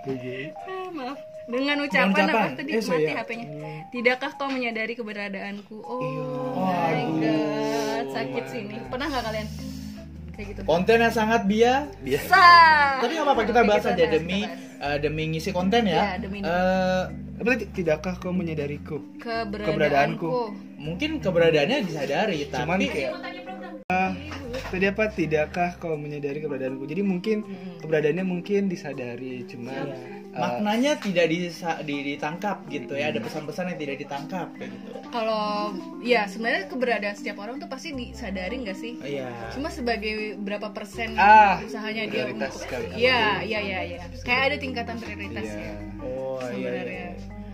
oke. 0.08 0.36
Ah, 0.64 0.88
maaf. 0.96 1.20
Dengan 1.48 1.80
ucapan, 1.80 2.12
ucapan. 2.12 2.28
apa 2.44 2.58
tadi 2.58 2.70
Eh, 2.70 2.76
mati 2.78 2.84
saya. 3.08 3.16
HP-nya. 3.18 3.46
Tidakkah 3.88 4.32
kau 4.36 4.48
menyadari 4.48 4.94
keberadaanku? 4.94 5.78
Oh 5.80 6.00
Iya. 6.02 6.26
my 6.54 7.02
god, 7.18 8.06
sakit 8.12 8.44
sini. 8.46 8.76
Pernah 8.86 9.08
nggak 9.08 9.24
kalian 9.24 9.48
kayak 10.30 10.46
gitu? 10.46 10.60
Konten 10.64 10.98
yang 11.00 11.14
sangat 11.14 11.42
bias. 11.46 11.88
Biasa. 11.98 12.44
Tapi 13.00 13.12
nggak 13.14 13.26
apa-apa 13.26 13.44
kita 13.46 13.62
bahas 13.64 13.86
aja 13.86 14.06
demi 14.06 14.44
eh, 14.78 14.98
demi 15.00 15.24
ngisi 15.28 15.50
konten 15.50 15.88
ya. 15.88 15.96
Iya, 15.98 16.12
demi- 16.20 16.44
Eh, 16.44 17.04
tadi? 17.40 17.66
Tidakkah 17.72 18.16
kau 18.18 18.30
menyadariku? 18.30 19.00
keberadaanku. 19.18 19.66
keberadaanku. 19.66 20.30
mungkin 20.78 21.18
keberadaannya 21.18 21.80
disadari, 21.82 22.46
Cuman 22.46 22.78
tapi 22.78 22.86
kayak 22.88 23.12
Ah, 23.88 24.12
tadi 24.68 24.86
apa? 24.86 25.04
Tidakkah 25.10 25.80
kau 25.80 25.96
menyadari 25.96 26.38
keberadaanku? 26.38 26.84
Jadi 26.86 27.02
mungkin 27.02 27.38
keberadaannya 27.80 28.22
mungkin 28.22 28.68
disadari, 28.68 29.48
cuman 29.48 29.86
maknanya 30.38 30.92
tidak 30.96 31.26
disa- 31.28 31.82
di- 31.82 32.06
ditangkap 32.08 32.64
gitu 32.68 32.94
ya. 32.94 33.10
Ada 33.10 33.20
pesan-pesan 33.20 33.66
yang 33.68 33.80
tidak 33.80 33.98
ditangkap 34.00 34.48
kayak 34.54 34.70
gitu. 34.70 34.90
Kalau 35.08 35.74
ya 36.00 36.26
sebenarnya 36.26 36.64
keberadaan 36.68 37.14
setiap 37.14 37.38
orang 37.38 37.58
tuh 37.58 37.68
pasti 37.68 37.92
disadari 37.92 38.56
nggak 38.60 38.76
sih? 38.76 38.94
Iya. 39.00 39.30
Cuma 39.52 39.68
sebagai 39.68 40.14
berapa 40.38 40.70
persen 40.70 41.16
Ah, 41.16 41.58
usahanya 41.60 42.06
dia 42.06 42.28
untuk 42.28 42.54
sekali. 42.54 42.94
Iya, 42.94 43.42
iya, 43.42 43.60
iya, 43.60 43.80
iya. 43.88 43.98
Kayak 44.22 44.44
ada 44.46 44.58
tingkatan 44.58 44.96
prioritasnya. 44.98 45.58
iya. 45.58 45.76
Oh 46.00 46.38
iya. 46.40 46.48
iya. 46.48 46.54
Sebenarnya. 46.54 47.08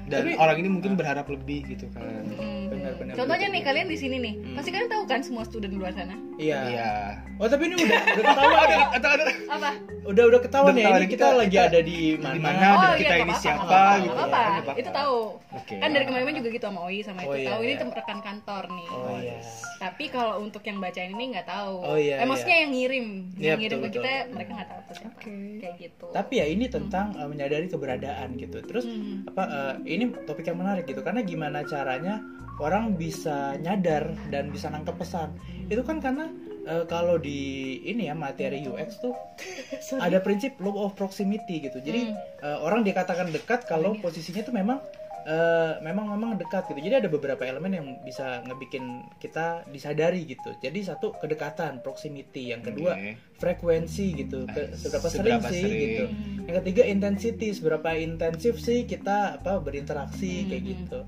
Dan 0.04 0.20
Tapi- 0.22 0.36
orang 0.36 0.58
ini 0.60 0.70
mungkin 0.70 0.92
berharap 0.94 1.28
lebih 1.28 1.64
gitu 1.66 1.88
kan. 1.90 2.04
Hmm. 2.30 2.63
Benar, 3.04 3.16
Contohnya 3.16 3.48
nih 3.50 3.62
kalian 3.62 3.88
di 3.88 3.98
sini 3.98 4.18
nih, 4.18 4.34
pasti 4.54 4.70
kalian 4.70 4.88
tahu 4.88 5.04
kan 5.04 5.20
semua 5.20 5.44
student 5.44 5.70
di 5.70 5.78
luar 5.78 5.92
sana. 5.92 6.16
Iya. 6.34 6.60
Iya. 6.66 6.92
Oh 7.36 7.46
tapi 7.46 7.68
ini 7.68 7.76
udah 7.78 8.00
udah 8.00 8.24
ketahuan 8.26 8.68
ya. 8.70 8.80
Atau 8.98 9.10
ada 9.12 9.24
Apa? 9.50 9.70
Udah 10.04 10.24
udah 10.26 10.40
ketahuan 10.40 10.74
ya. 10.74 10.88
Ini 10.94 11.06
kita, 11.06 11.14
kita- 11.14 11.38
lagi 11.38 11.58
ada 11.60 11.80
di 11.80 11.98
mana? 12.16 12.34
di 12.34 12.40
mana, 12.40 12.66
Oh, 12.66 12.80
dan 12.80 12.90
iya, 12.90 12.98
kita 12.98 13.16
ini 13.20 13.34
siapa 13.36 13.82
gitu 14.00 14.10
ya. 14.10 14.26
apa-apa. 14.26 14.72
Itu 14.74 14.90
tahu. 14.90 15.18
Oke. 15.54 15.76
Kan 15.78 15.90
dari 15.92 16.06
kemarin 16.06 16.34
juga 16.34 16.50
gitu 16.50 16.66
sama 16.66 16.80
Oi 16.84 16.98
sama 17.00 17.20
Oh, 17.20 17.26
itu 17.26 17.38
iya, 17.38 17.48
tahu 17.52 17.60
ini 17.62 17.74
iya. 17.74 17.86
rekan 17.94 18.20
kantor 18.20 18.64
nih. 18.72 18.88
Oh 18.90 19.18
iya. 19.18 19.38
Tapi 19.78 20.04
kalau 20.08 20.34
untuk 20.40 20.64
yang 20.64 20.78
bacain 20.80 21.12
ini 21.12 21.26
nggak 21.30 21.46
tahu. 21.46 21.76
Oh, 21.84 21.98
iya, 21.98 22.16
Eh, 22.18 22.26
maksudnya 22.26 22.58
yang 22.58 22.72
ngirim, 22.72 23.06
yang 23.36 23.60
ngirim 23.60 23.78
ke 23.84 23.90
kita 23.94 24.12
mereka 24.32 24.52
nggak 24.54 24.70
tahu 24.70 24.82
tuh 24.84 24.96
siapa. 24.96 25.20
Kayak 25.60 25.76
gitu. 25.78 26.06
Tapi 26.10 26.34
ya 26.34 26.46
ini 26.48 26.66
tentang 26.66 27.06
uh, 27.14 27.28
menyadari 27.28 27.68
keberadaan 27.68 28.36
gitu. 28.36 28.58
Terus 28.62 28.86
Hmm. 28.86 29.26
apa 29.26 29.44
uh, 29.44 29.74
ini 29.84 30.08
topik 30.24 30.44
yang 30.44 30.56
menarik 30.56 30.84
gitu 30.84 31.00
karena 31.00 31.22
gimana 31.22 31.64
caranya 31.64 32.20
orang 32.58 32.94
bisa 32.94 33.58
nyadar 33.58 34.14
dan 34.30 34.50
bisa 34.50 34.68
nangkep 34.68 34.94
pesan. 34.96 35.34
Itu 35.66 35.82
kan 35.82 35.98
karena 35.98 36.30
uh, 36.64 36.86
kalau 36.86 37.18
di 37.18 37.40
ini 37.82 38.06
ya 38.06 38.14
materi 38.14 38.62
UX 38.62 39.00
tuh 39.00 39.16
ada 40.06 40.20
prinsip 40.20 40.54
law 40.60 40.86
of 40.86 40.94
proximity 40.94 41.62
gitu. 41.62 41.80
Jadi 41.80 42.02
Hmm. 42.04 42.18
uh, 42.42 42.60
orang 42.62 42.82
dikatakan 42.82 43.30
dekat 43.30 43.66
kalau 43.66 43.98
posisinya 43.98 44.44
tuh 44.44 44.54
memang 44.54 44.80
eh, 45.24 45.80
memang 45.80 46.12
memang 46.12 46.36
dekat 46.36 46.68
gitu. 46.68 46.84
Jadi 46.84 46.96
ada 47.00 47.08
beberapa 47.08 47.48
elemen 47.48 47.72
yang 47.72 47.88
bisa 48.04 48.44
ngebikin 48.44 48.84
kita 49.24 49.64
disadari 49.72 50.28
gitu. 50.28 50.52
Jadi 50.60 50.84
satu 50.84 51.16
kedekatan, 51.16 51.80
proximity. 51.80 52.52
Yang 52.52 52.68
kedua 52.68 52.92
Oke. 52.92 53.16
frekuensi 53.40 54.20
gitu. 54.20 54.44
Ke- 54.44 54.76
seberapa, 54.76 55.08
sering 55.08 55.40
seberapa 55.40 55.48
sih 55.48 55.64
sering. 55.64 55.80
gitu. 55.80 56.06
Yang 56.44 56.56
ketiga 56.60 56.84
intensity, 56.84 57.48
seberapa 57.56 57.90
intensif 57.96 58.60
sih 58.60 58.84
kita 58.84 59.40
apa 59.40 59.64
berinteraksi 59.64 60.44
kayak 60.44 60.64
gitu. 60.68 61.00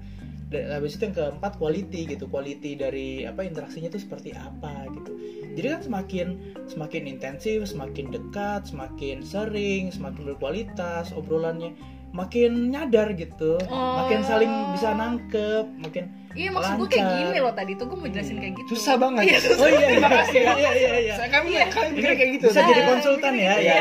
Dan 0.46 0.70
habis 0.70 0.96
itu 0.96 1.10
yang 1.10 1.16
keempat 1.18 1.58
quality 1.58 2.02
gitu. 2.06 2.30
Quality 2.30 2.72
dari 2.78 3.10
apa 3.26 3.42
interaksinya 3.42 3.90
itu 3.90 4.02
seperti 4.02 4.32
apa 4.38 4.86
gitu. 4.94 5.12
Jadi 5.56 5.68
kan 5.72 5.82
semakin 5.82 6.28
semakin 6.68 7.04
intensif, 7.08 7.64
semakin 7.66 8.12
dekat, 8.12 8.68
semakin 8.70 9.24
sering, 9.24 9.90
semakin 9.90 10.36
berkualitas 10.36 11.16
obrolannya, 11.16 11.74
makin 12.12 12.76
nyadar 12.76 13.16
gitu, 13.16 13.60
makin 13.72 14.20
saling 14.24 14.52
bisa 14.76 14.92
nangkep, 14.96 15.66
makin 15.80 16.12
Iya 16.36 16.52
maksud 16.52 16.76
gue 16.84 16.88
kayak 16.92 17.08
lancar. 17.08 17.20
gini 17.32 17.40
loh 17.40 17.54
tadi 17.56 17.72
tuh 17.80 17.86
gue 17.88 17.96
mau 17.96 18.12
jelasin 18.12 18.36
kayak 18.44 18.54
gitu. 18.60 18.76
Susah 18.76 19.00
banget. 19.00 19.40
Oh 19.56 19.72
iya, 19.72 19.88
iya, 19.88 20.10
iya, 20.36 20.72
iya, 20.76 20.92
iya. 21.00 21.14
Saya 21.16 21.32
kami 21.32 21.56
kami 21.72 21.88
mikir 21.96 22.12
kayak 22.12 22.32
gitu. 22.36 22.46
Bisa 22.52 22.60
jadi 22.60 22.84
konsultan 22.84 23.34
ya, 23.40 23.54
ya. 23.56 23.56
Iya. 23.64 23.80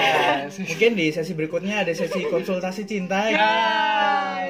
Mungkin 0.62 0.90
di 0.94 1.06
sesi 1.10 1.34
berikutnya 1.34 1.82
ada 1.82 1.90
sesi 1.90 2.22
konsultasi 2.30 2.86
cinta. 2.86 3.26
ya. 3.26 3.42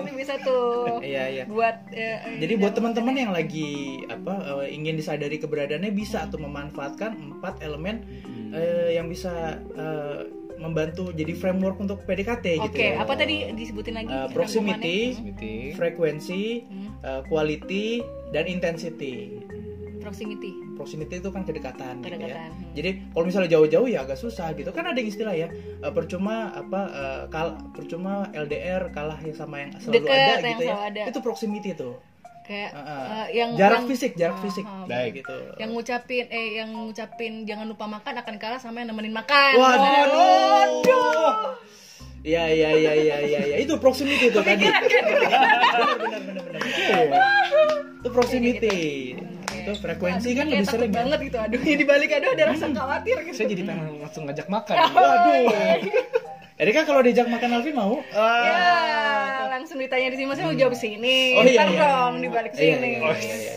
Ini 0.05 0.13
bisa 0.15 0.35
tuh. 0.41 1.01
Iya, 1.01 1.25
iya. 1.29 1.45
Buat 1.45 1.91
eh, 1.91 2.17
eh, 2.21 2.39
Jadi 2.41 2.55
buat 2.61 2.73
teman-teman 2.77 3.15
yang 3.17 3.33
lagi 3.33 4.01
apa 4.07 4.63
eh, 4.65 4.77
ingin 4.77 4.95
disadari 4.95 5.41
keberadaannya 5.41 5.91
bisa 5.91 6.29
tuh 6.29 6.41
memanfaatkan 6.41 7.17
empat 7.35 7.65
elemen 7.65 8.05
eh, 8.53 8.95
yang 8.95 9.09
bisa 9.09 9.59
eh, 9.75 10.21
membantu 10.55 11.11
jadi 11.11 11.35
framework 11.35 11.83
untuk 11.83 12.07
PDKT 12.07 12.63
gitu. 12.63 12.79
Oke, 12.79 12.95
ya. 12.95 13.03
apa 13.03 13.19
tadi 13.19 13.51
disebutin 13.53 13.95
lagi? 13.99 14.07
Rangkumannya? 14.09 14.33
proximity, 14.33 14.99
Meeting. 15.21 15.75
frekuensi, 15.75 16.45
Hmm. 16.63 16.89
eh, 17.03 17.21
quality, 17.27 17.87
dan 18.31 18.45
intensity. 18.47 19.43
Proximity. 19.99 20.64
Proximity 20.75 21.15
itu 21.17 21.29
kan 21.29 21.43
kedekatan, 21.43 21.95
gitu 21.99 22.09
ya. 22.09 22.19
Kedekatan, 22.19 22.51
hmm. 22.51 22.75
Jadi 22.75 22.91
kalau 23.09 23.25
misalnya 23.25 23.51
jauh-jauh 23.51 23.87
ya 23.87 24.03
agak 24.03 24.17
susah 24.17 24.51
gitu. 24.53 24.69
Kan 24.69 24.85
ada 24.85 24.95
yang 24.95 25.07
istilah 25.07 25.31
ya, 25.33 25.49
eh, 25.53 25.93
percuma 25.93 26.51
apa 26.51 26.81
eh, 26.87 27.23
kal 27.29 27.47
percuma 27.71 28.27
LDR 28.31 28.91
kalah 28.91 29.17
ya 29.19 29.31
sama 29.33 29.61
yang 29.61 29.71
selalu 29.77 29.95
Deket, 30.01 30.11
ada 30.11 30.35
yang 30.37 30.51
gitu 30.53 30.65
ya. 30.65 30.77
ada. 30.85 31.03
Itu 31.09 31.19
proximity 31.21 31.73
tuh. 31.73 31.95
Kayak 32.45 32.77
Heeh. 32.77 33.05
eh, 33.09 33.27
yang 33.35 33.51
jarak 33.57 33.81
yang- 33.81 33.89
fisik, 33.89 34.13
jarak 34.15 34.37
Ah, 34.37 34.43
fisik. 34.43 34.65
ah. 34.65 34.85
Baik. 34.85 35.13
gitu. 35.19 35.37
yang 35.57 35.71
ngucapin 35.73 36.25
eh 36.29 36.47
yang 36.55 36.71
ngucapin 36.71 37.33
jangan 37.45 37.65
lupa 37.65 37.87
makan 37.87 38.15
akan 38.21 38.35
kalah 38.37 38.59
sama 38.59 38.83
yang 38.83 38.93
nemenin 38.93 39.17
makan. 39.17 39.53
Waduh. 39.57 40.85
Iya 42.21 42.45
iya 42.49 42.69
iya 42.73 42.93
iya 42.95 43.17
iya 43.21 43.41
ya. 43.47 43.57
itu 43.61 43.77
proximity 43.77 44.29
itu 44.29 44.41
tadi. 44.41 44.65
Benar 44.65 44.85
benar 46.01 46.21
benar 46.25 46.43
benar. 46.45 46.61
Iya. 46.65 47.21
Itu 48.01 48.09
proximity. 48.11 48.81
Itu 49.65 49.73
frekuensi 49.81 50.29
kan 50.37 50.47
lebih 50.47 50.69
sering 50.69 50.93
ya. 50.93 50.97
banget 51.01 51.19
gitu 51.25 51.39
aduh 51.41 51.61
di 51.61 51.85
balik 51.89 52.11
aduh 52.13 52.31
ada 52.37 52.45
rasa 52.53 52.67
khawatir 52.69 53.17
gitu. 53.25 53.37
Saya 53.41 53.49
jadi 53.49 53.63
pengen 53.65 53.87
langsung 54.05 54.23
ngajak 54.29 54.47
makan. 54.53 54.77
Waduh. 54.93 55.45
Erika 56.55 56.87
kalau 56.87 57.03
diajak 57.03 57.27
makan 57.27 57.51
Alvin 57.51 57.75
mau? 57.75 57.99
Ya, 58.15 59.51
langsung 59.51 59.81
ditanya 59.81 60.13
di 60.13 60.17
sini 60.21 60.29
masih 60.31 60.43
mau 60.47 60.55
jawab 60.55 60.75
sini. 60.79 61.35
Oh, 61.35 61.43
iya, 61.43 61.67
iya. 61.67 61.81
dong 61.83 62.15
balik 62.31 62.53
Iya, 62.55 62.79
sini. 62.79 62.91
iya, 62.95 63.11
iya, 63.11 63.37
iya. 63.43 63.55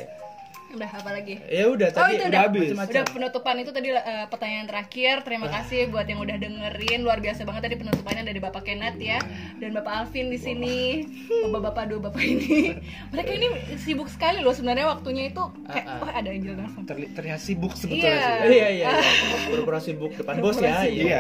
Udah 0.70 0.90
apa 0.90 1.10
lagi? 1.10 1.40
Ya 1.44 1.66
udah 1.66 1.88
Oh 1.88 1.96
tadi 1.98 2.14
itu 2.14 2.24
udah 2.24 2.30
udah, 2.30 2.42
habis. 2.44 2.70
udah 2.76 3.06
penutupan 3.08 3.56
itu 3.58 3.72
tadi 3.72 3.88
eh, 3.90 4.26
pertanyaan 4.28 4.66
terakhir. 4.66 5.16
Terima 5.22 5.48
kasih 5.48 5.88
buat 5.88 6.04
yang 6.04 6.20
udah 6.20 6.36
dengerin. 6.36 7.00
Luar 7.02 7.18
biasa 7.18 7.42
banget 7.42 7.62
tadi 7.64 7.76
penutupannya 7.78 8.24
dari 8.24 8.38
Bapak 8.38 8.64
Kenneth 8.64 8.98
ya 8.98 9.24
dan 9.56 9.72
Bapak 9.74 10.04
Alvin 10.04 10.28
di 10.28 10.36
sini. 10.36 11.08
Bapak-bapak 11.48 11.84
dua 11.88 12.00
bapak 12.04 12.20
ini. 12.20 12.76
Mereka 13.10 13.32
ini 13.34 13.48
sibuk 13.78 14.08
sekali 14.08 14.40
loh 14.40 14.52
sebenarnya 14.52 14.88
waktunya 14.88 15.28
itu 15.28 15.40
kayak 15.64 15.86
Ah, 15.86 15.94
ah. 15.94 16.04
oh 16.04 16.12
ada 16.12 16.30
Angel 16.30 16.54
Nelson. 16.54 16.84
Terli- 16.84 17.12
terlihat 17.12 17.40
sibuk 17.40 17.72
sebetulnya 17.74 18.04
Iya. 18.10 18.20
sih. 18.20 18.36
Iya 18.50 18.68
iya. 18.70 18.88
iya. 18.92 18.92
Pura-pura 19.50 19.80
sibuk 19.80 20.12
depan 20.14 20.36
bos 20.38 20.58
ya. 20.58 20.84
Iya. 20.84 21.20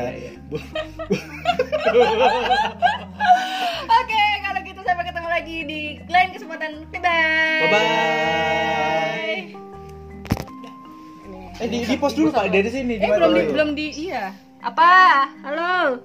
Oke, 3.87 4.21
kalau 4.36 4.36
gitu 4.36 4.36
sampai 4.87 5.03
ketemu 5.03 5.27
lagi 5.27 5.57
di 5.67 5.81
lain 6.07 6.29
kesempatan. 6.31 6.71
Bye 6.87 7.01
bye. 7.03 7.59
Bye 7.59 7.71
bye. 7.75 9.43
Eh 11.57 11.67
di, 11.67 11.77
di 11.83 11.95
post 11.97 12.15
dulu 12.15 12.29
Pak 12.29 12.53
dari 12.53 12.69
sini 12.69 13.01
Eh 13.01 13.09
belum 13.09 13.33
di 13.33 13.41
belum 13.49 13.69
di 13.75 13.87
iya. 14.07 14.31
Apa? 14.63 15.25
Halo. 15.43 15.99